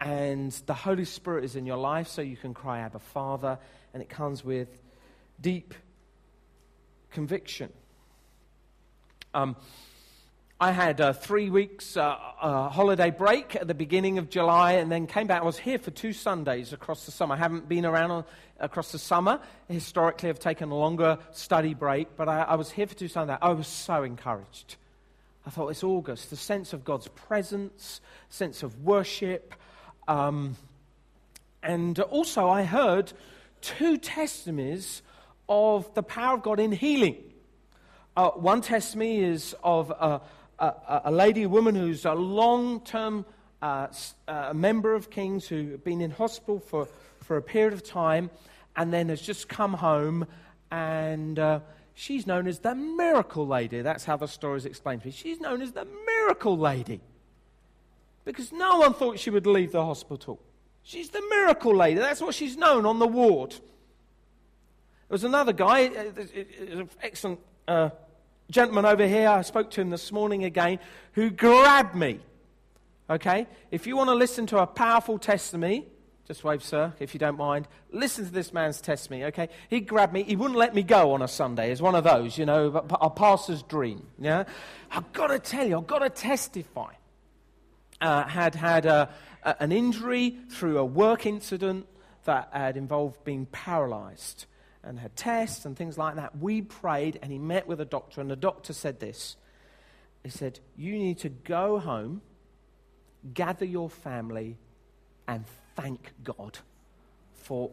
And 0.00 0.52
the 0.66 0.74
Holy 0.74 1.04
Spirit 1.04 1.44
is 1.44 1.56
in 1.56 1.66
your 1.66 1.76
life, 1.76 2.08
so 2.08 2.22
you 2.22 2.36
can 2.36 2.54
cry, 2.54 2.80
Abba, 2.80 3.00
Father. 3.00 3.58
And 3.92 4.02
it 4.02 4.08
comes 4.08 4.44
with 4.44 4.68
deep 5.40 5.74
conviction. 7.10 7.72
Um, 9.34 9.56
I 10.60 10.72
had 10.72 11.00
uh, 11.00 11.12
three 11.12 11.50
weeks 11.50 11.96
uh, 11.96 12.16
uh, 12.40 12.68
holiday 12.68 13.12
break 13.12 13.54
at 13.54 13.68
the 13.68 13.74
beginning 13.74 14.18
of 14.18 14.28
July 14.28 14.72
and 14.72 14.90
then 14.90 15.06
came 15.06 15.28
back. 15.28 15.42
I 15.42 15.44
was 15.44 15.58
here 15.58 15.78
for 15.78 15.92
two 15.92 16.12
Sundays 16.12 16.72
across 16.72 17.06
the 17.06 17.12
summer. 17.12 17.36
I 17.36 17.38
haven't 17.38 17.68
been 17.68 17.86
around 17.86 18.10
on, 18.10 18.24
across 18.58 18.90
the 18.90 18.98
summer. 18.98 19.40
Historically, 19.68 20.28
I've 20.28 20.40
taken 20.40 20.70
a 20.72 20.76
longer 20.76 21.18
study 21.30 21.74
break, 21.74 22.16
but 22.16 22.28
I, 22.28 22.42
I 22.42 22.54
was 22.56 22.72
here 22.72 22.88
for 22.88 22.96
two 22.96 23.06
Sundays. 23.06 23.38
I 23.40 23.52
was 23.52 23.68
so 23.68 24.02
encouraged. 24.02 24.74
I 25.46 25.50
thought 25.50 25.68
it's 25.68 25.84
August, 25.84 26.30
the 26.30 26.36
sense 26.36 26.72
of 26.72 26.84
God's 26.84 27.06
presence, 27.06 28.00
sense 28.28 28.64
of 28.64 28.82
worship. 28.82 29.54
Um, 30.08 30.56
and 31.62 32.00
also, 32.00 32.48
I 32.48 32.64
heard 32.64 33.12
two 33.60 33.98
testimonies 33.98 35.02
of 35.48 35.92
the 35.94 36.02
power 36.02 36.34
of 36.34 36.42
God 36.42 36.58
in 36.58 36.72
healing. 36.72 37.16
Uh, 38.16 38.30
one 38.30 38.62
testimony 38.62 39.20
is 39.20 39.54
of 39.62 39.90
a, 39.90 40.20
a, 40.58 41.02
a 41.04 41.12
lady, 41.12 41.42
a 41.42 41.48
woman 41.48 41.74
who's 41.74 42.06
a 42.06 42.14
long 42.14 42.80
term 42.80 43.26
uh, 43.60 43.88
uh, 44.26 44.52
member 44.54 44.94
of 44.94 45.10
King's 45.10 45.46
who's 45.46 45.78
been 45.80 46.00
in 46.00 46.10
hospital 46.10 46.58
for, 46.58 46.88
for 47.22 47.36
a 47.36 47.42
period 47.42 47.74
of 47.74 47.84
time 47.84 48.30
and 48.76 48.92
then 48.92 49.10
has 49.10 49.20
just 49.20 49.48
come 49.48 49.74
home 49.74 50.26
and 50.70 51.38
uh, 51.38 51.60
she's 51.94 52.26
known 52.26 52.46
as 52.46 52.60
the 52.60 52.74
miracle 52.74 53.46
lady. 53.46 53.82
That's 53.82 54.04
how 54.04 54.16
the 54.16 54.26
story 54.28 54.56
is 54.56 54.64
explained 54.64 55.02
to 55.02 55.08
me. 55.08 55.12
She's 55.12 55.40
known 55.40 55.60
as 55.60 55.72
the 55.72 55.86
miracle 56.06 56.56
lady 56.56 57.00
because 58.28 58.52
no 58.52 58.76
one 58.76 58.92
thought 58.92 59.18
she 59.18 59.30
would 59.30 59.46
leave 59.46 59.72
the 59.72 59.82
hospital. 59.82 60.38
She's 60.82 61.08
the 61.08 61.22
miracle 61.30 61.74
lady. 61.74 61.98
That's 61.98 62.20
what 62.20 62.34
she's 62.34 62.58
known 62.58 62.84
on 62.84 62.98
the 62.98 63.06
ward. 63.06 63.52
There 63.52 63.60
was 65.08 65.24
another 65.24 65.54
guy, 65.54 65.86
uh, 65.86 66.84
excellent 67.00 67.40
uh, 67.66 67.88
gentleman 68.50 68.84
over 68.84 69.06
here, 69.06 69.30
I 69.30 69.40
spoke 69.40 69.70
to 69.70 69.80
him 69.80 69.88
this 69.88 70.12
morning 70.12 70.44
again, 70.44 70.78
who 71.12 71.30
grabbed 71.30 71.94
me. 71.94 72.20
Okay? 73.08 73.46
If 73.70 73.86
you 73.86 73.96
want 73.96 74.08
to 74.08 74.14
listen 74.14 74.46
to 74.48 74.58
a 74.58 74.66
powerful 74.66 75.18
testimony, 75.18 75.86
just 76.26 76.44
wave, 76.44 76.62
sir, 76.62 76.92
if 76.98 77.14
you 77.14 77.20
don't 77.20 77.38
mind. 77.38 77.66
Listen 77.92 78.26
to 78.26 78.30
this 78.30 78.52
man's 78.52 78.82
testimony, 78.82 79.24
okay? 79.24 79.48
He 79.70 79.80
grabbed 79.80 80.12
me. 80.12 80.24
He 80.24 80.36
wouldn't 80.36 80.58
let 80.58 80.74
me 80.74 80.82
go 80.82 81.12
on 81.12 81.22
a 81.22 81.28
Sunday. 81.28 81.72
It's 81.72 81.80
one 81.80 81.94
of 81.94 82.04
those, 82.04 82.36
you 82.36 82.44
know, 82.44 82.86
a 83.00 83.08
pastor's 83.08 83.62
dream. 83.62 84.06
Yeah? 84.18 84.44
I've 84.90 85.10
got 85.14 85.28
to 85.28 85.38
tell 85.38 85.66
you, 85.66 85.78
I've 85.78 85.86
got 85.86 86.00
to 86.00 86.10
testify. 86.10 86.92
Uh, 88.00 88.24
had 88.24 88.54
had 88.54 88.86
a, 88.86 89.08
a, 89.42 89.56
an 89.60 89.72
injury 89.72 90.38
through 90.50 90.78
a 90.78 90.84
work 90.84 91.26
incident 91.26 91.86
that 92.24 92.48
had 92.52 92.76
involved 92.76 93.24
being 93.24 93.46
paralyzed 93.46 94.46
and 94.84 94.98
had 95.00 95.16
tests 95.16 95.64
and 95.64 95.76
things 95.76 95.98
like 95.98 96.14
that. 96.16 96.38
We 96.38 96.62
prayed 96.62 97.18
and 97.22 97.32
he 97.32 97.38
met 97.38 97.66
with 97.66 97.80
a 97.80 97.84
doctor, 97.84 98.20
and 98.20 98.30
the 98.30 98.36
doctor 98.36 98.72
said 98.72 99.00
this. 99.00 99.36
He 100.22 100.30
said, 100.30 100.60
You 100.76 100.92
need 100.92 101.18
to 101.18 101.28
go 101.28 101.78
home, 101.78 102.22
gather 103.34 103.64
your 103.64 103.90
family, 103.90 104.56
and 105.26 105.44
thank 105.74 106.12
God 106.22 106.58
for 107.34 107.70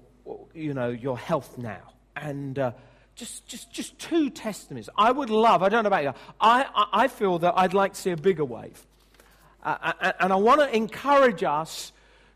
you 0.54 0.74
know 0.74 0.90
your 0.90 1.18
health 1.18 1.58
now. 1.58 1.94
And 2.16 2.58
uh, 2.58 2.72
just, 3.16 3.48
just, 3.48 3.72
just 3.72 3.98
two 3.98 4.30
testimonies. 4.30 4.90
I 4.98 5.12
would 5.12 5.30
love, 5.30 5.64
I 5.64 5.70
don't 5.70 5.84
know 5.84 5.88
about 5.88 6.04
you, 6.04 6.14
I, 6.40 6.64
I, 6.64 7.04
I 7.04 7.08
feel 7.08 7.40
that 7.40 7.54
I'd 7.56 7.74
like 7.74 7.94
to 7.94 8.00
see 8.00 8.12
a 8.12 8.18
bigger 8.18 8.46
wave. 8.46 8.86
Uh, 9.66 10.14
and 10.20 10.32
I 10.32 10.36
want 10.36 10.62
to 10.62 10.74
encourage 10.74 11.44
us 11.44 11.92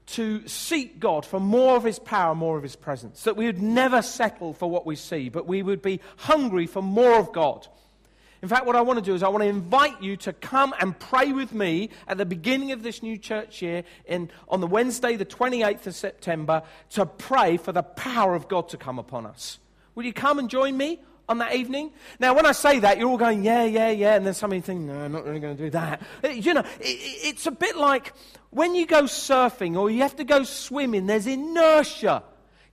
to 0.07 0.47
seek 0.47 0.99
God 0.99 1.25
for 1.25 1.39
more 1.39 1.77
of 1.77 1.83
His 1.83 1.99
power, 1.99 2.33
more 2.33 2.57
of 2.57 2.63
His 2.63 2.75
presence. 2.75 3.23
That 3.23 3.37
we 3.37 3.45
would 3.45 3.61
never 3.61 4.01
settle 4.01 4.53
for 4.53 4.69
what 4.69 4.85
we 4.85 4.95
see, 4.95 5.29
but 5.29 5.45
we 5.45 5.61
would 5.61 5.83
be 5.83 6.01
hungry 6.17 6.65
for 6.65 6.81
more 6.81 7.19
of 7.19 7.31
God. 7.31 7.67
In 8.41 8.49
fact, 8.49 8.65
what 8.65 8.75
I 8.75 8.81
want 8.81 8.97
to 8.97 9.05
do 9.05 9.13
is 9.13 9.21
I 9.21 9.27
want 9.27 9.43
to 9.43 9.49
invite 9.49 10.01
you 10.01 10.17
to 10.17 10.33
come 10.33 10.73
and 10.79 10.97
pray 10.97 11.31
with 11.31 11.53
me 11.53 11.89
at 12.07 12.17
the 12.17 12.25
beginning 12.25 12.71
of 12.71 12.81
this 12.81 13.03
new 13.03 13.17
church 13.17 13.61
year 13.61 13.83
in, 14.05 14.31
on 14.47 14.61
the 14.61 14.67
Wednesday, 14.67 15.15
the 15.15 15.25
28th 15.25 15.87
of 15.87 15.95
September, 15.95 16.63
to 16.91 17.05
pray 17.05 17.57
for 17.57 17.73
the 17.73 17.83
power 17.83 18.33
of 18.33 18.47
God 18.47 18.69
to 18.69 18.77
come 18.77 18.97
upon 18.97 19.25
us. 19.27 19.59
Will 19.93 20.05
you 20.05 20.13
come 20.13 20.39
and 20.39 20.49
join 20.49 20.77
me? 20.77 20.99
On 21.29 21.37
that 21.37 21.55
evening? 21.55 21.91
Now, 22.19 22.33
when 22.33 22.45
I 22.45 22.51
say 22.51 22.79
that, 22.79 22.97
you're 22.97 23.07
all 23.07 23.17
going, 23.17 23.43
yeah, 23.43 23.63
yeah, 23.63 23.91
yeah, 23.91 24.15
and 24.15 24.25
then 24.25 24.33
some 24.33 24.51
of 24.51 24.55
you 24.55 24.61
think, 24.61 24.81
no, 24.81 24.99
I'm 24.99 25.11
not 25.11 25.25
really 25.25 25.39
going 25.39 25.55
to 25.55 25.63
do 25.63 25.69
that. 25.69 26.01
You 26.29 26.55
know, 26.55 26.63
it, 26.81 26.83
it's 26.83 27.45
a 27.45 27.51
bit 27.51 27.77
like 27.77 28.13
when 28.49 28.75
you 28.75 28.85
go 28.85 29.03
surfing 29.03 29.77
or 29.77 29.89
you 29.89 30.01
have 30.01 30.15
to 30.17 30.23
go 30.23 30.43
swimming, 30.43 31.05
there's 31.05 31.27
inertia. 31.27 32.23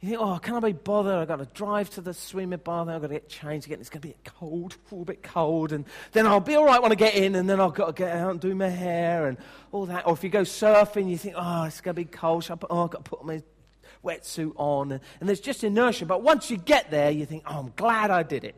You 0.00 0.10
think, 0.10 0.20
oh, 0.20 0.38
can 0.38 0.54
I 0.54 0.60
be 0.60 0.72
bothered? 0.72 1.14
I've 1.14 1.28
got 1.28 1.38
to 1.38 1.46
drive 1.46 1.90
to 1.90 2.00
the 2.00 2.14
swimming 2.14 2.60
bar, 2.62 2.84
then 2.86 2.94
I've 2.94 3.00
got 3.02 3.08
to 3.08 3.14
get 3.14 3.28
changed 3.28 3.66
again. 3.66 3.80
It's 3.80 3.90
going 3.90 4.02
to 4.02 4.08
be 4.08 4.16
cold, 4.24 4.76
a 4.90 4.94
bit 4.96 5.22
cold, 5.22 5.72
and 5.72 5.84
then 6.12 6.26
I'll 6.26 6.40
be 6.40 6.54
all 6.54 6.64
right 6.64 6.82
when 6.82 6.92
I 6.92 6.96
get 6.96 7.14
in, 7.14 7.34
and 7.34 7.48
then 7.48 7.60
I've 7.60 7.74
got 7.74 7.86
to 7.86 7.92
get 7.92 8.16
out 8.16 8.30
and 8.30 8.40
do 8.40 8.54
my 8.54 8.68
hair 8.68 9.26
and 9.26 9.38
all 9.72 9.86
that. 9.86 10.06
Or 10.06 10.14
if 10.14 10.24
you 10.24 10.30
go 10.30 10.42
surfing, 10.42 11.10
you 11.10 11.18
think, 11.18 11.34
oh, 11.36 11.64
it's 11.64 11.80
going 11.80 11.94
to 11.94 12.02
be 12.02 12.06
cold. 12.06 12.44
So 12.44 12.58
oh, 12.70 12.84
I've 12.84 12.90
got 12.90 13.04
to 13.04 13.10
put 13.10 13.20
on 13.20 13.26
my 13.26 13.42
wetsuit 14.06 14.52
on, 14.56 14.92
and, 14.92 15.00
there's 15.20 15.40
just 15.40 15.64
inertia. 15.64 16.06
But 16.06 16.22
once 16.22 16.50
you 16.50 16.56
get 16.56 16.90
there, 16.90 17.10
you 17.10 17.26
think, 17.26 17.42
oh, 17.46 17.58
I'm 17.58 17.72
glad 17.76 18.10
I 18.10 18.22
did 18.22 18.44
it. 18.44 18.54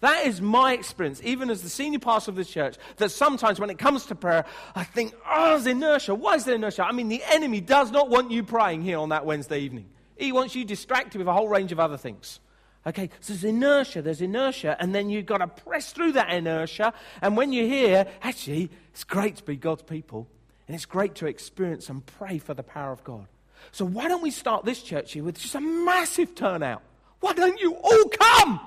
That 0.00 0.26
is 0.26 0.42
my 0.42 0.74
experience, 0.74 1.22
even 1.24 1.48
as 1.48 1.62
the 1.62 1.70
senior 1.70 1.98
pastor 1.98 2.30
of 2.30 2.36
this 2.36 2.50
church, 2.50 2.76
that 2.96 3.10
sometimes 3.10 3.58
when 3.58 3.70
it 3.70 3.78
comes 3.78 4.04
to 4.06 4.14
prayer, 4.14 4.44
I 4.74 4.84
think, 4.84 5.14
oh, 5.26 5.50
there's 5.50 5.66
inertia. 5.66 6.14
Why 6.14 6.34
is 6.34 6.44
there 6.44 6.56
inertia? 6.56 6.84
I 6.84 6.92
mean, 6.92 7.08
the 7.08 7.22
enemy 7.30 7.62
does 7.62 7.90
not 7.90 8.10
want 8.10 8.30
you 8.30 8.42
praying 8.42 8.82
here 8.82 8.98
on 8.98 9.08
that 9.10 9.24
Wednesday 9.24 9.60
evening. 9.60 9.86
He 10.16 10.30
wants 10.30 10.54
you 10.54 10.64
distracted 10.64 11.18
with 11.18 11.26
a 11.26 11.32
whole 11.32 11.48
range 11.48 11.72
of 11.72 11.80
other 11.80 11.96
things. 11.96 12.40
Okay, 12.86 13.08
so 13.20 13.32
there's 13.32 13.44
inertia, 13.44 14.02
there's 14.02 14.20
inertia, 14.20 14.76
and 14.78 14.94
then 14.94 15.08
you've 15.08 15.24
got 15.24 15.38
to 15.38 15.46
press 15.46 15.92
through 15.92 16.12
that 16.12 16.30
inertia. 16.30 16.92
And 17.22 17.34
when 17.34 17.52
you're 17.52 17.66
here, 17.66 18.06
actually, 18.22 18.70
it's 18.90 19.04
great 19.04 19.36
to 19.36 19.42
be 19.42 19.56
God's 19.56 19.82
people, 19.82 20.28
and 20.68 20.74
it's 20.74 20.84
great 20.84 21.14
to 21.16 21.26
experience 21.26 21.88
and 21.88 22.04
pray 22.04 22.36
for 22.36 22.52
the 22.52 22.62
power 22.62 22.92
of 22.92 23.02
God. 23.02 23.26
So 23.72 23.84
why 23.84 24.08
don't 24.08 24.22
we 24.22 24.30
start 24.30 24.64
this 24.64 24.82
church 24.82 25.12
here 25.12 25.24
with 25.24 25.38
just 25.38 25.54
a 25.54 25.60
massive 25.60 26.34
turnout? 26.34 26.82
Why 27.20 27.32
don't 27.32 27.60
you 27.60 27.74
all 27.74 28.04
come? 28.08 28.60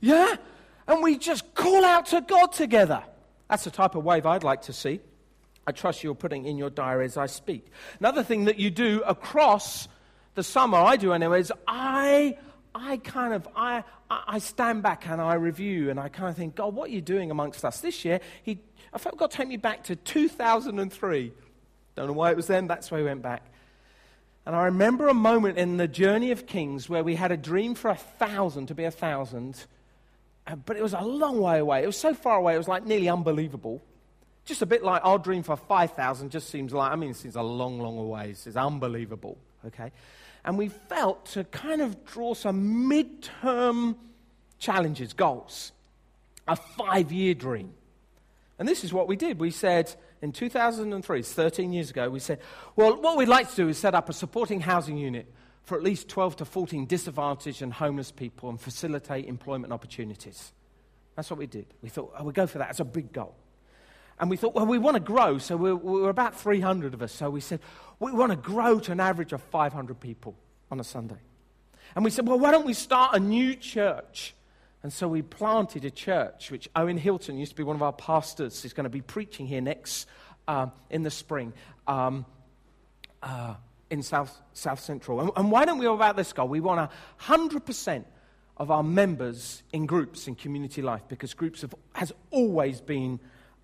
Yeah? 0.00 0.36
And 0.86 1.02
we 1.02 1.16
just 1.16 1.54
call 1.54 1.84
out 1.84 2.06
to 2.06 2.20
God 2.20 2.52
together. 2.52 3.02
That's 3.48 3.64
the 3.64 3.70
type 3.70 3.94
of 3.94 4.04
wave 4.04 4.26
I'd 4.26 4.44
like 4.44 4.62
to 4.62 4.72
see. 4.72 5.00
I 5.66 5.72
trust 5.72 6.04
you're 6.04 6.14
putting 6.14 6.44
in 6.44 6.58
your 6.58 6.70
diary 6.70 7.06
as 7.06 7.16
I 7.16 7.26
speak. 7.26 7.66
Another 8.00 8.22
thing 8.22 8.44
that 8.44 8.58
you 8.58 8.70
do 8.70 9.02
across 9.06 9.88
the 10.34 10.42
summer, 10.42 10.78
I 10.78 10.96
do 10.96 11.12
anyway, 11.12 11.40
is 11.40 11.52
I, 11.66 12.36
I 12.74 12.98
kind 12.98 13.32
of, 13.32 13.48
I, 13.56 13.84
I 14.10 14.38
stand 14.38 14.82
back 14.82 15.08
and 15.08 15.20
I 15.20 15.34
review 15.34 15.90
and 15.90 15.98
I 15.98 16.08
kind 16.08 16.28
of 16.28 16.36
think, 16.36 16.56
God, 16.56 16.74
what 16.74 16.90
are 16.90 16.92
you 16.92 17.00
doing 17.00 17.30
amongst 17.30 17.64
us? 17.64 17.80
This 17.80 18.04
year, 18.04 18.20
he, 18.42 18.58
I 18.92 18.98
felt 18.98 19.16
God 19.16 19.30
take 19.30 19.48
me 19.48 19.56
back 19.56 19.84
to 19.84 19.96
2003. 19.96 21.32
Don't 21.94 22.06
know 22.06 22.12
why 22.12 22.30
it 22.30 22.36
was 22.36 22.46
then, 22.46 22.66
that's 22.66 22.90
why 22.90 22.98
we 22.98 23.04
went 23.04 23.22
back. 23.22 23.42
And 24.46 24.54
I 24.54 24.64
remember 24.64 25.08
a 25.08 25.14
moment 25.14 25.58
in 25.58 25.78
the 25.78 25.88
journey 25.88 26.30
of 26.30 26.46
Kings 26.46 26.88
where 26.88 27.02
we 27.02 27.14
had 27.14 27.32
a 27.32 27.36
dream 27.36 27.74
for 27.74 27.90
a 27.90 27.96
thousand 27.96 28.66
to 28.66 28.74
be 28.74 28.84
a 28.84 28.90
thousand 28.90 29.64
but 30.66 30.76
it 30.76 30.82
was 30.82 30.92
a 30.92 31.00
long 31.00 31.40
way 31.40 31.58
away. 31.58 31.82
It 31.82 31.86
was 31.86 31.96
so 31.96 32.14
far 32.14 32.36
away, 32.36 32.54
it 32.54 32.58
was 32.58 32.68
like 32.68 32.84
nearly 32.84 33.08
unbelievable. 33.08 33.82
Just 34.44 34.60
a 34.60 34.66
bit 34.66 34.82
like 34.82 35.00
our 35.04 35.18
dream 35.18 35.42
for 35.42 35.56
5,000 35.56 36.30
just 36.30 36.50
seems 36.50 36.72
like, 36.74 36.92
I 36.92 36.96
mean, 36.96 37.10
it 37.10 37.16
seems 37.16 37.34
a 37.34 37.42
long, 37.42 37.80
long 37.80 38.08
way. 38.08 38.30
It's 38.30 38.56
unbelievable, 38.56 39.38
okay? 39.66 39.90
And 40.44 40.58
we 40.58 40.68
felt 40.68 41.24
to 41.26 41.44
kind 41.44 41.80
of 41.80 42.04
draw 42.04 42.34
some 42.34 42.90
midterm 42.90 43.96
challenges, 44.58 45.14
goals, 45.14 45.72
a 46.46 46.56
five 46.56 47.10
year 47.10 47.32
dream. 47.32 47.72
And 48.58 48.68
this 48.68 48.84
is 48.84 48.92
what 48.92 49.08
we 49.08 49.16
did. 49.16 49.40
We 49.40 49.50
said 49.50 49.94
in 50.24 50.32
2003, 50.32 51.22
13 51.22 51.72
years 51.72 51.90
ago, 51.90 52.08
we 52.08 52.18
said, 52.18 52.40
well, 52.76 53.00
what 53.00 53.18
we'd 53.18 53.28
like 53.28 53.50
to 53.50 53.56
do 53.56 53.68
is 53.68 53.76
set 53.76 53.94
up 53.94 54.08
a 54.08 54.12
supporting 54.14 54.58
housing 54.58 54.96
unit 54.96 55.30
for 55.64 55.76
at 55.76 55.84
least 55.84 56.08
12 56.08 56.36
to 56.36 56.44
14 56.46 56.86
disadvantaged 56.86 57.60
and 57.60 57.74
homeless 57.74 58.10
people 58.10 58.48
and 58.48 58.58
facilitate 58.58 59.26
employment 59.26 59.70
opportunities. 59.72 60.52
That's 61.14 61.30
what 61.30 61.38
we 61.38 61.46
did. 61.46 61.66
We 61.82 61.90
thought, 61.90 62.14
oh, 62.18 62.24
we'll 62.24 62.32
go 62.32 62.46
for 62.46 62.56
that. 62.58 62.70
It's 62.70 62.80
a 62.80 62.84
big 62.86 63.12
goal. 63.12 63.36
And 64.18 64.30
we 64.30 64.38
thought, 64.38 64.54
well, 64.54 64.64
we 64.64 64.78
want 64.78 64.94
to 64.94 65.00
grow. 65.00 65.36
So 65.36 65.58
we're, 65.58 65.76
we're 65.76 66.08
about 66.08 66.34
300 66.34 66.94
of 66.94 67.02
us. 67.02 67.12
So 67.12 67.28
we 67.28 67.40
said, 67.40 67.60
we 67.98 68.10
want 68.10 68.30
to 68.30 68.36
grow 68.36 68.80
to 68.80 68.92
an 68.92 69.00
average 69.00 69.34
of 69.34 69.42
500 69.42 70.00
people 70.00 70.36
on 70.70 70.80
a 70.80 70.84
Sunday. 70.84 71.20
And 71.94 72.02
we 72.02 72.10
said, 72.10 72.26
well, 72.26 72.38
why 72.38 72.50
don't 72.50 72.64
we 72.64 72.72
start 72.72 73.14
a 73.14 73.20
new 73.20 73.54
church? 73.56 74.34
And 74.84 74.92
so 74.92 75.08
we 75.08 75.22
planted 75.22 75.86
a 75.86 75.90
church, 75.90 76.50
which 76.50 76.68
Owen 76.76 76.98
Hilton 76.98 77.38
used 77.38 77.52
to 77.52 77.56
be 77.56 77.62
one 77.62 77.74
of 77.74 77.82
our 77.82 77.94
pastors, 77.94 78.66
is 78.66 78.74
going 78.74 78.84
to 78.84 78.90
be 78.90 79.00
preaching 79.00 79.46
here 79.46 79.62
next 79.62 80.06
um, 80.46 80.72
in 80.90 81.02
the 81.02 81.10
spring 81.10 81.54
um, 81.86 82.26
uh, 83.22 83.54
in 83.88 84.02
South, 84.02 84.38
South 84.52 84.80
Central. 84.80 85.22
And, 85.22 85.30
and 85.36 85.50
why 85.50 85.64
don't 85.64 85.78
we 85.78 85.86
go 85.86 85.94
about 85.94 86.16
this 86.16 86.34
goal? 86.34 86.48
We 86.48 86.60
want 86.60 86.90
100% 87.22 88.04
of 88.58 88.70
our 88.70 88.82
members 88.82 89.62
in 89.72 89.86
groups 89.86 90.28
in 90.28 90.34
community 90.34 90.82
life 90.82 91.00
because 91.08 91.32
groups 91.32 91.62
have, 91.62 91.74
has 91.94 92.12
always 92.30 92.82
been 92.82 93.20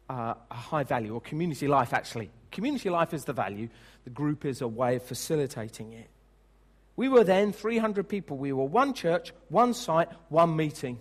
uh, 0.09 0.33
a 0.51 0.55
high 0.55 0.85
value, 0.85 1.13
or 1.13 1.21
community 1.21 1.69
life 1.69 1.93
actually. 1.93 2.31
Community 2.51 2.89
life 2.89 3.13
is 3.13 3.27
the 3.27 3.35
value, 3.35 3.69
the 4.05 4.11
group 4.11 4.47
is 4.47 4.63
a 4.63 4.69
way 4.69 4.97
of 4.97 5.03
facilitating 5.03 5.93
it. 5.93 6.09
We 6.97 7.11
were 7.11 7.25
then 7.25 7.53
300 7.53 8.09
people. 8.09 8.39
We 8.39 8.55
were 8.55 8.65
one 8.65 8.95
church, 8.95 9.35
one 9.51 9.75
site, 9.75 10.09
one 10.31 10.57
meeting. 10.57 10.99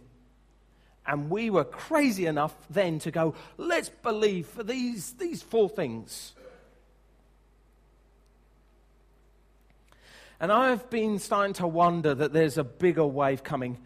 And 1.09 1.31
we 1.31 1.49
were 1.49 1.63
crazy 1.63 2.27
enough 2.27 2.55
then 2.69 2.99
to 2.99 3.09
go, 3.09 3.33
let's 3.57 3.89
believe 3.89 4.45
for 4.45 4.61
these, 4.61 5.13
these 5.13 5.41
four 5.41 5.67
things. 5.67 6.33
And 10.39 10.51
I've 10.51 10.87
been 10.91 11.17
starting 11.17 11.53
to 11.55 11.67
wonder 11.67 12.13
that 12.13 12.31
there's 12.31 12.59
a 12.59 12.63
bigger 12.63 13.07
wave 13.07 13.43
coming 13.43 13.79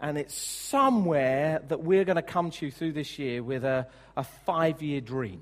and 0.00 0.16
it's 0.16 0.34
somewhere 0.34 1.60
that 1.66 1.82
we're 1.82 2.04
going 2.04 2.16
to 2.16 2.22
come 2.22 2.52
to 2.52 2.70
through 2.70 2.92
this 2.92 3.18
year 3.18 3.42
with 3.42 3.64
a, 3.64 3.88
a 4.16 4.22
five 4.22 4.80
year 4.80 5.00
dream. 5.00 5.40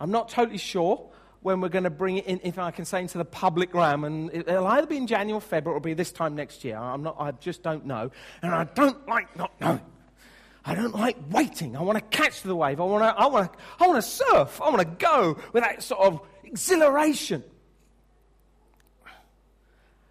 I'm 0.00 0.10
not 0.10 0.28
totally 0.28 0.58
sure 0.58 1.08
when 1.42 1.60
we're 1.60 1.68
going 1.68 1.84
to 1.84 1.90
bring 1.90 2.16
it 2.16 2.26
in, 2.26 2.40
if 2.42 2.58
I 2.58 2.72
can 2.72 2.84
say, 2.84 3.00
into 3.00 3.18
the 3.18 3.24
public 3.24 3.74
realm. 3.74 4.02
And 4.02 4.34
it'll 4.34 4.66
either 4.66 4.88
be 4.88 4.96
in 4.96 5.06
January 5.06 5.38
or 5.38 5.40
February 5.40 5.76
or 5.76 5.78
it'll 5.78 5.84
be 5.84 5.94
this 5.94 6.10
time 6.10 6.34
next 6.34 6.64
year. 6.64 6.76
I'm 6.76 7.04
not, 7.04 7.16
I 7.20 7.30
just 7.30 7.62
don't 7.62 7.86
know. 7.86 8.10
And 8.42 8.52
I 8.52 8.64
don't 8.64 9.06
like 9.06 9.36
not 9.36 9.52
knowing. 9.60 9.82
I 10.64 10.74
don't 10.74 10.94
like 10.94 11.16
waiting. 11.30 11.76
I 11.76 11.82
want 11.82 11.98
to 11.98 12.16
catch 12.16 12.42
the 12.42 12.54
wave. 12.54 12.80
I 12.80 12.84
want 12.84 13.02
to, 13.02 13.20
I 13.20 13.26
want 13.26 13.52
to, 13.52 13.58
I 13.80 13.88
want 13.88 14.02
to 14.02 14.08
surf. 14.08 14.60
I 14.62 14.70
want 14.70 14.78
to 14.78 15.04
go 15.04 15.38
with 15.52 15.64
that 15.64 15.82
sort 15.82 16.00
of 16.00 16.20
exhilaration. 16.44 17.42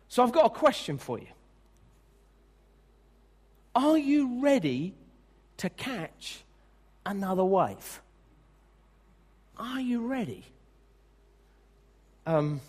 So 0.10 0.24
I've 0.24 0.34
got 0.34 0.46
a 0.46 0.50
question 0.50 0.98
for 0.98 1.20
you. 1.20 1.28
Are 3.74 3.98
you 3.98 4.42
ready 4.42 4.94
to 5.58 5.70
catch 5.70 6.44
another 7.06 7.46
wave? 7.46 8.02
Are 9.58 9.80
you 9.80 10.06
ready? 10.06 10.44
Um, 12.26 12.60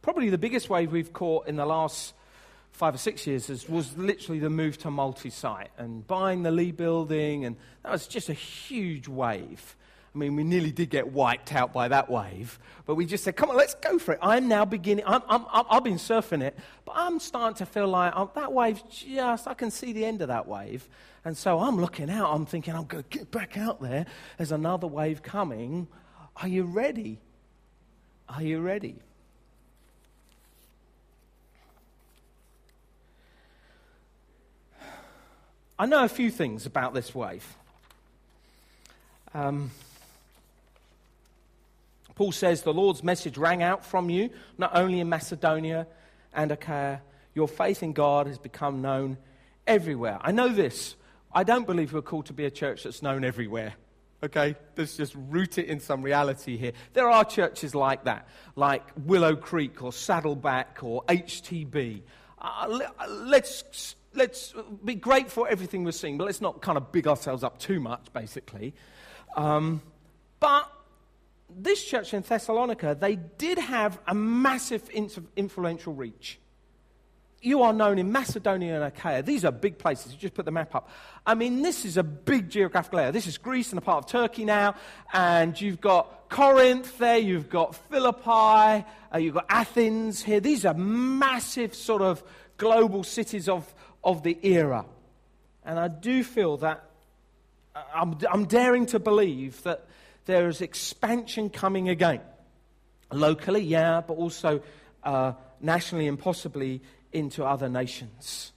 probably 0.00 0.30
the 0.30 0.38
biggest 0.38 0.70
wave 0.70 0.92
we've 0.92 1.12
caught 1.12 1.46
in 1.46 1.56
the 1.56 1.66
last 1.66 2.14
five 2.76 2.94
or 2.94 2.98
six 2.98 3.26
years 3.26 3.48
is, 3.48 3.68
was 3.68 3.96
literally 3.96 4.38
the 4.38 4.50
move 4.50 4.76
to 4.78 4.90
multi 4.90 5.30
site 5.30 5.70
and 5.78 6.06
buying 6.06 6.42
the 6.42 6.50
Lee 6.50 6.72
building, 6.72 7.46
and 7.46 7.56
that 7.82 7.90
was 7.90 8.06
just 8.06 8.28
a 8.28 8.34
huge 8.34 9.08
wave. 9.08 9.76
I 10.14 10.18
mean, 10.18 10.36
we 10.36 10.44
nearly 10.44 10.72
did 10.72 10.90
get 10.90 11.08
wiped 11.08 11.54
out 11.54 11.72
by 11.72 11.88
that 11.88 12.10
wave, 12.10 12.58
but 12.84 12.94
we 12.94 13.06
just 13.06 13.24
said, 13.24 13.34
come 13.34 13.50
on, 13.50 13.56
let's 13.56 13.74
go 13.74 13.98
for 13.98 14.12
it. 14.12 14.18
I'm 14.20 14.46
now 14.46 14.66
beginning, 14.66 15.04
I'm, 15.06 15.22
I'm, 15.28 15.46
i 15.50 15.74
have 15.74 15.84
been 15.84 15.94
surfing 15.94 16.42
it, 16.42 16.56
but 16.84 16.94
I'm 16.96 17.18
starting 17.18 17.56
to 17.56 17.66
feel 17.66 17.88
like 17.88 18.12
oh, 18.14 18.30
that 18.34 18.52
wave 18.52 18.82
just, 18.90 19.48
I 19.48 19.54
can 19.54 19.70
see 19.70 19.92
the 19.92 20.04
end 20.04 20.20
of 20.20 20.28
that 20.28 20.46
wave. 20.46 20.86
And 21.24 21.36
so 21.36 21.58
I'm 21.58 21.80
looking 21.80 22.10
out, 22.10 22.32
I'm 22.32 22.46
thinking, 22.46 22.74
I'm 22.74 22.84
going 22.84 23.04
to 23.04 23.18
get 23.18 23.30
back 23.30 23.56
out 23.56 23.80
there. 23.80 24.06
There's 24.36 24.52
another 24.52 24.86
wave 24.86 25.22
coming. 25.22 25.88
Are 26.36 26.48
you 26.48 26.64
ready? 26.64 27.20
Are 28.28 28.42
you 28.42 28.60
ready? 28.60 28.96
I 35.78 35.86
know 35.86 36.04
a 36.04 36.08
few 36.08 36.30
things 36.30 36.64
about 36.64 36.94
this 36.94 37.14
wave. 37.14 37.46
Um, 39.34 39.70
Paul 42.14 42.32
says 42.32 42.62
the 42.62 42.72
Lord's 42.72 43.04
message 43.04 43.36
rang 43.36 43.62
out 43.62 43.84
from 43.84 44.08
you, 44.08 44.30
not 44.56 44.74
only 44.74 45.00
in 45.00 45.08
Macedonia 45.08 45.86
and 46.34 46.50
Achaia. 46.50 47.02
Your 47.34 47.46
faith 47.46 47.82
in 47.82 47.92
God 47.92 48.26
has 48.26 48.38
become 48.38 48.80
known 48.80 49.18
everywhere. 49.66 50.18
I 50.22 50.32
know 50.32 50.48
this. 50.48 50.96
I 51.30 51.44
don't 51.44 51.66
believe 51.66 51.92
we're 51.92 52.00
called 52.00 52.26
to 52.26 52.32
be 52.32 52.46
a 52.46 52.50
church 52.50 52.84
that's 52.84 53.02
known 53.02 53.22
everywhere. 53.22 53.74
Okay? 54.22 54.56
Let's 54.78 54.96
just 54.96 55.14
root 55.28 55.58
it 55.58 55.66
in 55.66 55.80
some 55.80 56.02
reality 56.02 56.56
here. 56.56 56.72
There 56.94 57.10
are 57.10 57.22
churches 57.22 57.74
like 57.74 58.04
that, 58.04 58.26
like 58.54 58.82
Willow 59.04 59.36
Creek 59.36 59.82
or 59.82 59.92
Saddleback 59.92 60.78
or 60.82 61.02
HTB. 61.04 62.00
Uh, 62.40 62.80
let's, 63.08 63.94
let's 64.16 64.54
be 64.84 64.94
grateful 64.94 65.44
for 65.44 65.50
everything 65.50 65.84
we're 65.84 65.92
seeing, 65.92 66.18
but 66.18 66.24
let's 66.24 66.40
not 66.40 66.62
kind 66.62 66.78
of 66.78 66.92
big 66.92 67.06
ourselves 67.06 67.44
up 67.44 67.58
too 67.58 67.80
much, 67.80 68.12
basically. 68.12 68.74
Um, 69.36 69.82
but 70.40 70.70
this 71.48 71.84
church 71.84 72.14
in 72.14 72.22
Thessalonica, 72.22 72.96
they 72.98 73.16
did 73.16 73.58
have 73.58 73.98
a 74.06 74.14
massive 74.14 74.88
influential 75.36 75.94
reach. 75.94 76.38
You 77.42 77.62
are 77.62 77.72
known 77.72 77.98
in 77.98 78.10
Macedonia 78.10 78.74
and 78.74 78.84
Achaia. 78.84 79.22
These 79.22 79.44
are 79.44 79.52
big 79.52 79.78
places. 79.78 80.12
You 80.12 80.18
just 80.18 80.34
put 80.34 80.46
the 80.46 80.50
map 80.50 80.74
up. 80.74 80.88
I 81.24 81.34
mean, 81.34 81.62
this 81.62 81.84
is 81.84 81.96
a 81.96 82.02
big 82.02 82.48
geographical 82.48 82.98
area. 82.98 83.12
This 83.12 83.26
is 83.26 83.38
Greece 83.38 83.70
and 83.70 83.78
a 83.78 83.82
part 83.82 84.04
of 84.04 84.10
Turkey 84.10 84.44
now. 84.44 84.74
And 85.12 85.60
you've 85.60 85.80
got 85.80 86.28
Corinth 86.28 86.98
there. 86.98 87.18
You've 87.18 87.50
got 87.50 87.76
Philippi. 87.90 88.84
Uh, 89.14 89.18
you've 89.18 89.34
got 89.34 89.46
Athens 89.48 90.22
here. 90.22 90.40
These 90.40 90.64
are 90.64 90.74
massive 90.74 91.74
sort 91.74 92.02
of 92.02 92.24
global 92.56 93.04
cities 93.04 93.48
of, 93.48 93.72
of 94.06 94.22
the 94.22 94.38
era. 94.42 94.86
And 95.64 95.78
I 95.78 95.88
do 95.88 96.22
feel 96.22 96.56
that 96.58 96.84
uh, 97.74 97.82
I'm, 97.92 98.16
I'm 98.30 98.44
daring 98.44 98.86
to 98.86 99.00
believe 99.00 99.62
that 99.64 99.84
there 100.26 100.48
is 100.48 100.60
expansion 100.60 101.50
coming 101.50 101.88
again. 101.88 102.20
Locally, 103.12 103.62
yeah, 103.62 104.00
but 104.00 104.14
also 104.14 104.62
uh, 105.02 105.32
nationally 105.60 106.06
and 106.06 106.18
possibly 106.18 106.80
into 107.12 107.44
other 107.44 107.68
nations. 107.68 108.52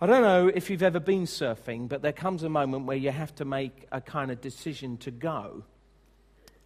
I 0.00 0.06
don't 0.06 0.22
know 0.22 0.48
if 0.48 0.68
you've 0.68 0.82
ever 0.82 0.98
been 0.98 1.24
surfing, 1.24 1.88
but 1.88 2.02
there 2.02 2.12
comes 2.12 2.42
a 2.42 2.48
moment 2.48 2.86
where 2.86 2.96
you 2.96 3.10
have 3.10 3.34
to 3.36 3.44
make 3.44 3.86
a 3.92 4.00
kind 4.00 4.30
of 4.30 4.40
decision 4.40 4.96
to 4.98 5.10
go. 5.10 5.62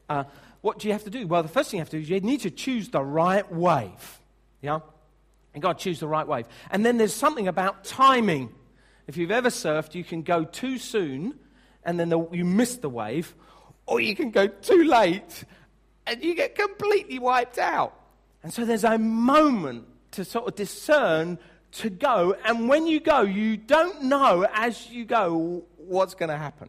Uh, 0.08 0.24
what 0.60 0.78
do 0.78 0.88
you 0.88 0.92
have 0.92 1.04
to 1.04 1.10
do? 1.10 1.26
Well, 1.26 1.42
the 1.42 1.48
first 1.48 1.70
thing 1.70 1.78
you 1.78 1.82
have 1.82 1.90
to 1.90 1.98
do 1.98 2.02
is 2.02 2.08
you 2.08 2.20
need 2.20 2.40
to 2.42 2.50
choose 2.50 2.88
the 2.88 3.02
right 3.02 3.50
wave. 3.52 4.20
Yeah? 4.62 4.80
And 5.56 5.62
God 5.62 5.78
choose 5.78 6.00
the 6.00 6.06
right 6.06 6.28
wave. 6.28 6.46
And 6.70 6.84
then 6.84 6.98
there's 6.98 7.14
something 7.14 7.48
about 7.48 7.82
timing. 7.82 8.54
If 9.06 9.16
you've 9.16 9.30
ever 9.30 9.48
surfed, 9.48 9.94
you 9.94 10.04
can 10.04 10.20
go 10.20 10.44
too 10.44 10.76
soon 10.76 11.38
and 11.82 11.98
then 11.98 12.10
the, 12.10 12.28
you 12.30 12.44
miss 12.44 12.76
the 12.76 12.90
wave, 12.90 13.34
or 13.86 13.98
you 13.98 14.14
can 14.14 14.30
go 14.32 14.48
too 14.48 14.84
late 14.84 15.44
and 16.06 16.22
you 16.22 16.34
get 16.34 16.56
completely 16.56 17.18
wiped 17.18 17.56
out. 17.56 17.98
And 18.42 18.52
so 18.52 18.66
there's 18.66 18.84
a 18.84 18.98
moment 18.98 19.86
to 20.10 20.26
sort 20.26 20.46
of 20.46 20.56
discern 20.56 21.38
to 21.72 21.88
go, 21.88 22.36
and 22.44 22.68
when 22.68 22.86
you 22.86 23.00
go, 23.00 23.22
you 23.22 23.56
don't 23.56 24.02
know 24.02 24.46
as 24.52 24.90
you 24.90 25.06
go 25.06 25.64
what's 25.78 26.14
going 26.14 26.28
to 26.28 26.36
happen. 26.36 26.68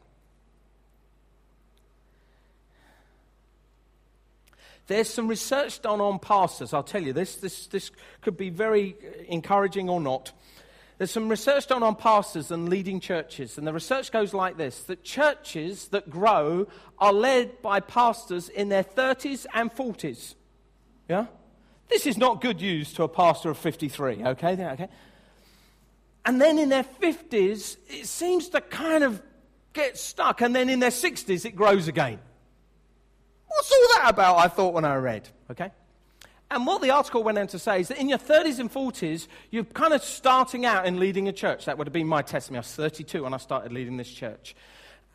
There's 4.87 5.09
some 5.09 5.27
research 5.27 5.81
done 5.81 5.99
on 5.99 6.19
pastors. 6.19 6.73
I'll 6.73 6.81
tell 6.81 7.03
you 7.03 7.13
this. 7.13 7.35
This, 7.35 7.67
this 7.67 7.91
could 8.21 8.37
be 8.37 8.49
very 8.49 8.95
encouraging 9.27 9.89
or 9.89 9.99
not. 9.99 10.31
There's 10.97 11.11
some 11.11 11.29
research 11.29 11.67
done 11.67 11.83
on 11.83 11.95
pastors 11.95 12.49
and 12.49 12.69
leading 12.69 12.99
churches, 12.99 13.57
and 13.57 13.67
the 13.67 13.73
research 13.73 14.11
goes 14.11 14.33
like 14.33 14.57
this 14.57 14.81
that 14.83 15.03
churches 15.03 15.89
that 15.89 16.09
grow 16.09 16.67
are 16.97 17.13
led 17.13 17.61
by 17.61 17.81
pastors 17.81 18.49
in 18.49 18.69
their 18.69 18.83
30s 18.83 19.45
and 19.53 19.71
40s. 19.71 20.33
Yeah? 21.07 21.27
This 21.87 22.07
is 22.07 22.17
not 22.17 22.41
good 22.41 22.57
news 22.57 22.93
to 22.93 23.03
a 23.03 23.07
pastor 23.07 23.51
of 23.51 23.57
53, 23.57 24.23
okay? 24.23 24.53
okay? 24.53 24.89
And 26.25 26.41
then 26.41 26.57
in 26.57 26.69
their 26.69 26.83
50s, 26.83 27.77
it 27.87 28.07
seems 28.07 28.49
to 28.49 28.61
kind 28.61 29.03
of 29.03 29.21
get 29.73 29.97
stuck. 29.97 30.41
And 30.41 30.55
then 30.55 30.67
in 30.67 30.79
their 30.79 30.89
60s, 30.89 31.45
it 31.45 31.55
grows 31.55 31.87
again. 31.87 32.19
What's 33.57 33.71
all 33.71 33.87
that 33.95 34.09
about? 34.11 34.37
I 34.37 34.49
thought 34.49 34.75
when 34.75 34.85
I 34.85 34.95
read. 34.97 35.27
Okay? 35.49 35.71
And 36.51 36.67
what 36.67 36.83
the 36.83 36.91
article 36.91 37.23
went 37.23 37.39
on 37.39 37.47
to 37.47 37.57
say 37.59 37.81
is 37.81 37.87
that 37.87 37.97
in 37.97 38.07
your 38.07 38.19
30s 38.19 38.59
and 38.59 38.71
40s, 38.71 39.27
you're 39.49 39.63
kind 39.63 39.93
of 39.93 40.03
starting 40.03 40.63
out 40.63 40.85
in 40.85 40.99
leading 40.99 41.27
a 41.27 41.33
church. 41.33 41.65
That 41.65 41.79
would 41.79 41.87
have 41.87 41.93
been 41.93 42.07
my 42.07 42.21
testimony. 42.21 42.59
I 42.59 42.61
was 42.61 42.71
32 42.73 43.23
when 43.23 43.33
I 43.33 43.37
started 43.37 43.73
leading 43.73 43.97
this 43.97 44.11
church. 44.11 44.55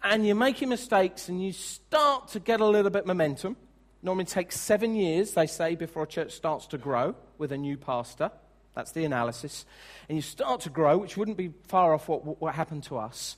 And 0.03 0.27
you're 0.27 0.35
making 0.35 0.71
mistakes 0.71 1.29
and 1.29 1.41
you 1.41 1.53
start 1.53 2.29
to 2.29 2.41
get 2.41 2.61
a 2.61 2.67
little 2.67 2.91
bit 2.91 3.07
momentum. 3.07 3.57
Normally 4.03 4.25
takes 4.25 4.59
seven 4.59 4.97
years, 4.97 5.35
they 5.35 5.47
say, 5.47 5.77
before 5.77 6.03
a 6.03 6.09
church 6.09 6.33
starts 6.33 6.67
to 6.67 6.79
grow 6.79 7.15
with 7.39 7.53
a 7.53 7.57
new 7.57 7.77
pastor. 7.77 8.33
That's 8.75 8.91
the 8.91 9.05
analysis. 9.05 9.65
And 10.09 10.19
you 10.19 10.23
start 10.23 10.63
to 10.63 10.71
grow, 10.71 10.99
which 10.99 11.17
wouldn't 11.17 11.37
be 11.37 11.53
far 11.69 11.95
off 11.95 12.09
what, 12.09 12.41
what 12.41 12.57
happened 12.57 12.83
to 12.85 12.99
us. 12.99 13.37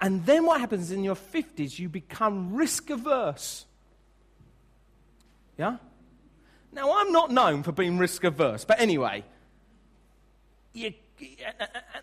And 0.00 0.24
then 0.24 0.46
what 0.46 0.60
happens 0.60 0.90
in 0.90 1.04
your 1.04 1.16
50s, 1.16 1.78
you 1.78 1.90
become 1.90 2.54
risk 2.54 2.88
averse. 2.88 3.66
Yeah? 5.58 5.76
Now, 6.72 6.98
I'm 6.98 7.12
not 7.12 7.30
known 7.30 7.62
for 7.62 7.72
being 7.72 7.98
risk 7.98 8.24
averse, 8.24 8.64
but 8.64 8.80
anyway, 8.80 9.24
you, 10.72 10.92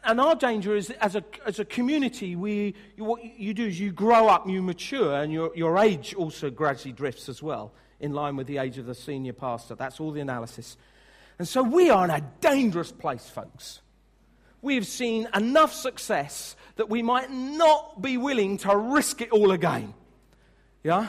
and 0.03 0.19
our 0.19 0.35
danger 0.35 0.75
is 0.75 0.89
as 0.89 1.15
a, 1.15 1.23
as 1.45 1.59
a 1.59 1.65
community, 1.65 2.35
we, 2.35 2.75
what 2.97 3.23
you 3.23 3.53
do 3.53 3.65
is 3.65 3.79
you 3.79 3.91
grow 3.91 4.27
up, 4.27 4.49
you 4.49 4.61
mature, 4.61 5.15
and 5.15 5.31
your, 5.31 5.55
your 5.55 5.77
age 5.77 6.13
also 6.15 6.49
gradually 6.49 6.91
drifts 6.91 7.29
as 7.29 7.41
well, 7.41 7.71
in 7.99 8.13
line 8.13 8.35
with 8.35 8.47
the 8.47 8.57
age 8.57 8.77
of 8.77 8.85
the 8.85 8.95
senior 8.95 9.33
pastor. 9.33 9.75
That's 9.75 9.99
all 9.99 10.11
the 10.11 10.21
analysis. 10.21 10.77
And 11.39 11.47
so 11.47 11.63
we 11.63 11.89
are 11.89 12.03
in 12.03 12.11
a 12.11 12.21
dangerous 12.41 12.91
place, 12.91 13.29
folks. 13.29 13.81
We 14.61 14.75
have 14.75 14.87
seen 14.87 15.27
enough 15.33 15.73
success 15.73 16.55
that 16.75 16.89
we 16.89 17.01
might 17.01 17.31
not 17.31 18.01
be 18.01 18.17
willing 18.17 18.57
to 18.59 18.75
risk 18.75 19.21
it 19.21 19.31
all 19.31 19.51
again. 19.51 19.93
Yeah? 20.83 21.07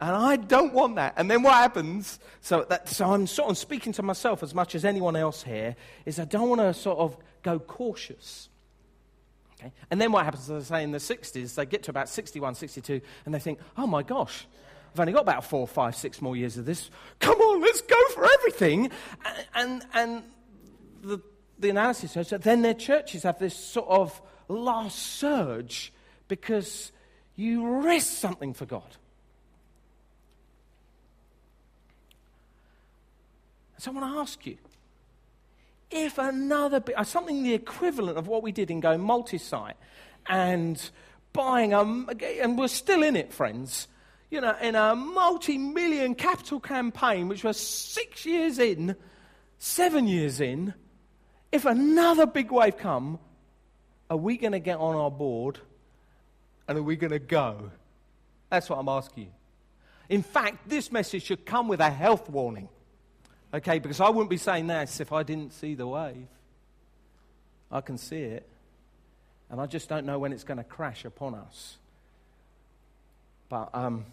And 0.00 0.10
I 0.10 0.36
don't 0.36 0.74
want 0.74 0.96
that. 0.96 1.14
And 1.16 1.30
then 1.30 1.42
what 1.42 1.54
happens, 1.54 2.18
so, 2.40 2.66
that, 2.68 2.88
so 2.88 3.12
I'm 3.12 3.26
sort 3.26 3.50
of 3.50 3.58
speaking 3.58 3.92
to 3.94 4.02
myself 4.02 4.42
as 4.42 4.54
much 4.54 4.74
as 4.74 4.84
anyone 4.84 5.16
else 5.16 5.42
here, 5.42 5.76
is 6.04 6.18
I 6.18 6.24
don't 6.24 6.48
want 6.48 6.60
to 6.60 6.74
sort 6.74 6.98
of 6.98 7.16
go 7.42 7.58
cautious. 7.58 8.48
Okay? 9.60 9.72
And 9.90 10.00
then 10.00 10.12
what 10.12 10.24
happens, 10.24 10.50
as 10.50 10.70
I 10.70 10.78
say, 10.78 10.84
in 10.84 10.90
the 10.90 10.98
60s, 10.98 11.54
they 11.54 11.66
get 11.66 11.84
to 11.84 11.90
about 11.90 12.08
61, 12.08 12.56
62, 12.56 13.00
and 13.24 13.34
they 13.34 13.38
think, 13.38 13.60
oh 13.76 13.86
my 13.86 14.02
gosh, 14.02 14.46
I've 14.92 15.00
only 15.00 15.12
got 15.12 15.22
about 15.22 15.44
four, 15.44 15.66
five, 15.66 15.96
six 15.96 16.20
more 16.20 16.36
years 16.36 16.56
of 16.56 16.66
this. 16.66 16.90
Come 17.20 17.38
on, 17.40 17.60
let's 17.60 17.80
go 17.80 18.08
for 18.14 18.24
everything. 18.24 18.90
And, 19.24 19.46
and, 19.54 19.86
and 19.94 20.22
the, 21.02 21.20
the 21.58 21.70
analysis 21.70 22.12
shows 22.12 22.30
that 22.30 22.42
then 22.42 22.62
their 22.62 22.74
churches 22.74 23.22
have 23.22 23.38
this 23.38 23.56
sort 23.56 23.88
of 23.88 24.20
last 24.48 24.98
surge 24.98 25.92
because 26.28 26.92
you 27.36 27.82
risk 27.82 28.12
something 28.12 28.54
for 28.54 28.66
God. 28.66 28.96
So 33.84 33.90
I 33.90 33.94
want 33.96 34.14
to 34.14 34.20
ask 34.20 34.46
you 34.46 34.56
if 35.90 36.16
another 36.16 36.82
uh, 36.96 37.04
something 37.04 37.42
the 37.42 37.52
equivalent 37.52 38.16
of 38.16 38.26
what 38.26 38.42
we 38.42 38.50
did 38.50 38.70
in 38.70 38.80
going 38.80 39.02
multi 39.02 39.36
site 39.36 39.76
and 40.26 40.80
buying 41.34 41.74
a, 41.74 41.82
and 42.40 42.56
we're 42.56 42.68
still 42.68 43.02
in 43.02 43.14
it, 43.14 43.30
friends, 43.30 43.88
you 44.30 44.40
know, 44.40 44.56
in 44.62 44.74
a 44.74 44.96
multi 44.96 45.58
million 45.58 46.14
capital 46.14 46.60
campaign, 46.60 47.28
which 47.28 47.44
was 47.44 47.58
six 47.58 48.24
years 48.24 48.58
in, 48.58 48.96
seven 49.58 50.08
years 50.08 50.40
in, 50.40 50.72
if 51.52 51.66
another 51.66 52.24
big 52.24 52.50
wave 52.50 52.78
come, 52.78 53.18
are 54.08 54.16
we 54.16 54.38
going 54.38 54.52
to 54.52 54.60
get 54.60 54.78
on 54.78 54.96
our 54.96 55.10
board 55.10 55.58
and 56.68 56.78
are 56.78 56.82
we 56.82 56.96
going 56.96 57.12
to 57.12 57.18
go? 57.18 57.70
That's 58.48 58.70
what 58.70 58.78
I'm 58.78 58.88
asking 58.88 59.24
you. 59.24 59.30
In 60.08 60.22
fact, 60.22 60.70
this 60.70 60.90
message 60.90 61.24
should 61.24 61.44
come 61.44 61.68
with 61.68 61.80
a 61.80 61.90
health 61.90 62.30
warning. 62.30 62.70
Okay, 63.54 63.78
because 63.78 64.00
I 64.00 64.08
wouldn't 64.08 64.30
be 64.30 64.36
saying 64.36 64.66
this 64.66 64.98
if 64.98 65.12
I 65.12 65.22
didn't 65.22 65.52
see 65.52 65.76
the 65.76 65.86
wave. 65.86 66.26
I 67.70 67.80
can 67.82 67.98
see 67.98 68.20
it. 68.20 68.48
And 69.48 69.60
I 69.60 69.66
just 69.66 69.88
don't 69.88 70.04
know 70.04 70.18
when 70.18 70.32
it's 70.32 70.42
going 70.42 70.58
to 70.58 70.64
crash 70.64 71.04
upon 71.04 71.36
us. 71.36 71.76
But 73.48 73.70
um, 73.72 74.06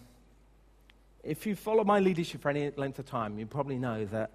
if 1.24 1.44
you 1.44 1.56
follow 1.56 1.82
my 1.82 1.98
leadership 1.98 2.40
for 2.40 2.50
any 2.50 2.70
length 2.76 3.00
of 3.00 3.06
time, 3.06 3.36
you 3.36 3.46
probably 3.46 3.80
know 3.80 4.04
that 4.06 4.30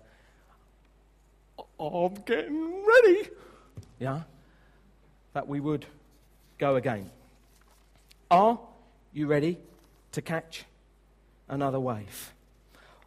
I'm 1.79 2.13
getting 2.25 2.85
ready. 2.85 3.29
Yeah? 3.99 4.23
That 5.31 5.47
we 5.47 5.61
would 5.61 5.85
go 6.57 6.75
again. 6.75 7.09
Are 8.29 8.59
you 9.13 9.27
ready 9.27 9.57
to 10.11 10.21
catch 10.21 10.65
another 11.47 11.79
wave? 11.79 12.33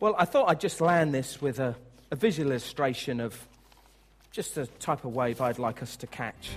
Well, 0.00 0.14
I 0.16 0.24
thought 0.24 0.48
I'd 0.48 0.60
just 0.60 0.80
land 0.80 1.12
this 1.12 1.42
with 1.42 1.58
a, 1.58 1.76
a 2.10 2.16
visual 2.16 2.50
illustration 2.50 3.20
of 3.20 3.46
just 4.32 4.54
the 4.54 4.66
type 4.78 5.04
of 5.04 5.14
wave 5.14 5.40
I'd 5.40 5.58
like 5.58 5.82
us 5.82 5.96
to 5.96 6.06
catch. 6.06 6.56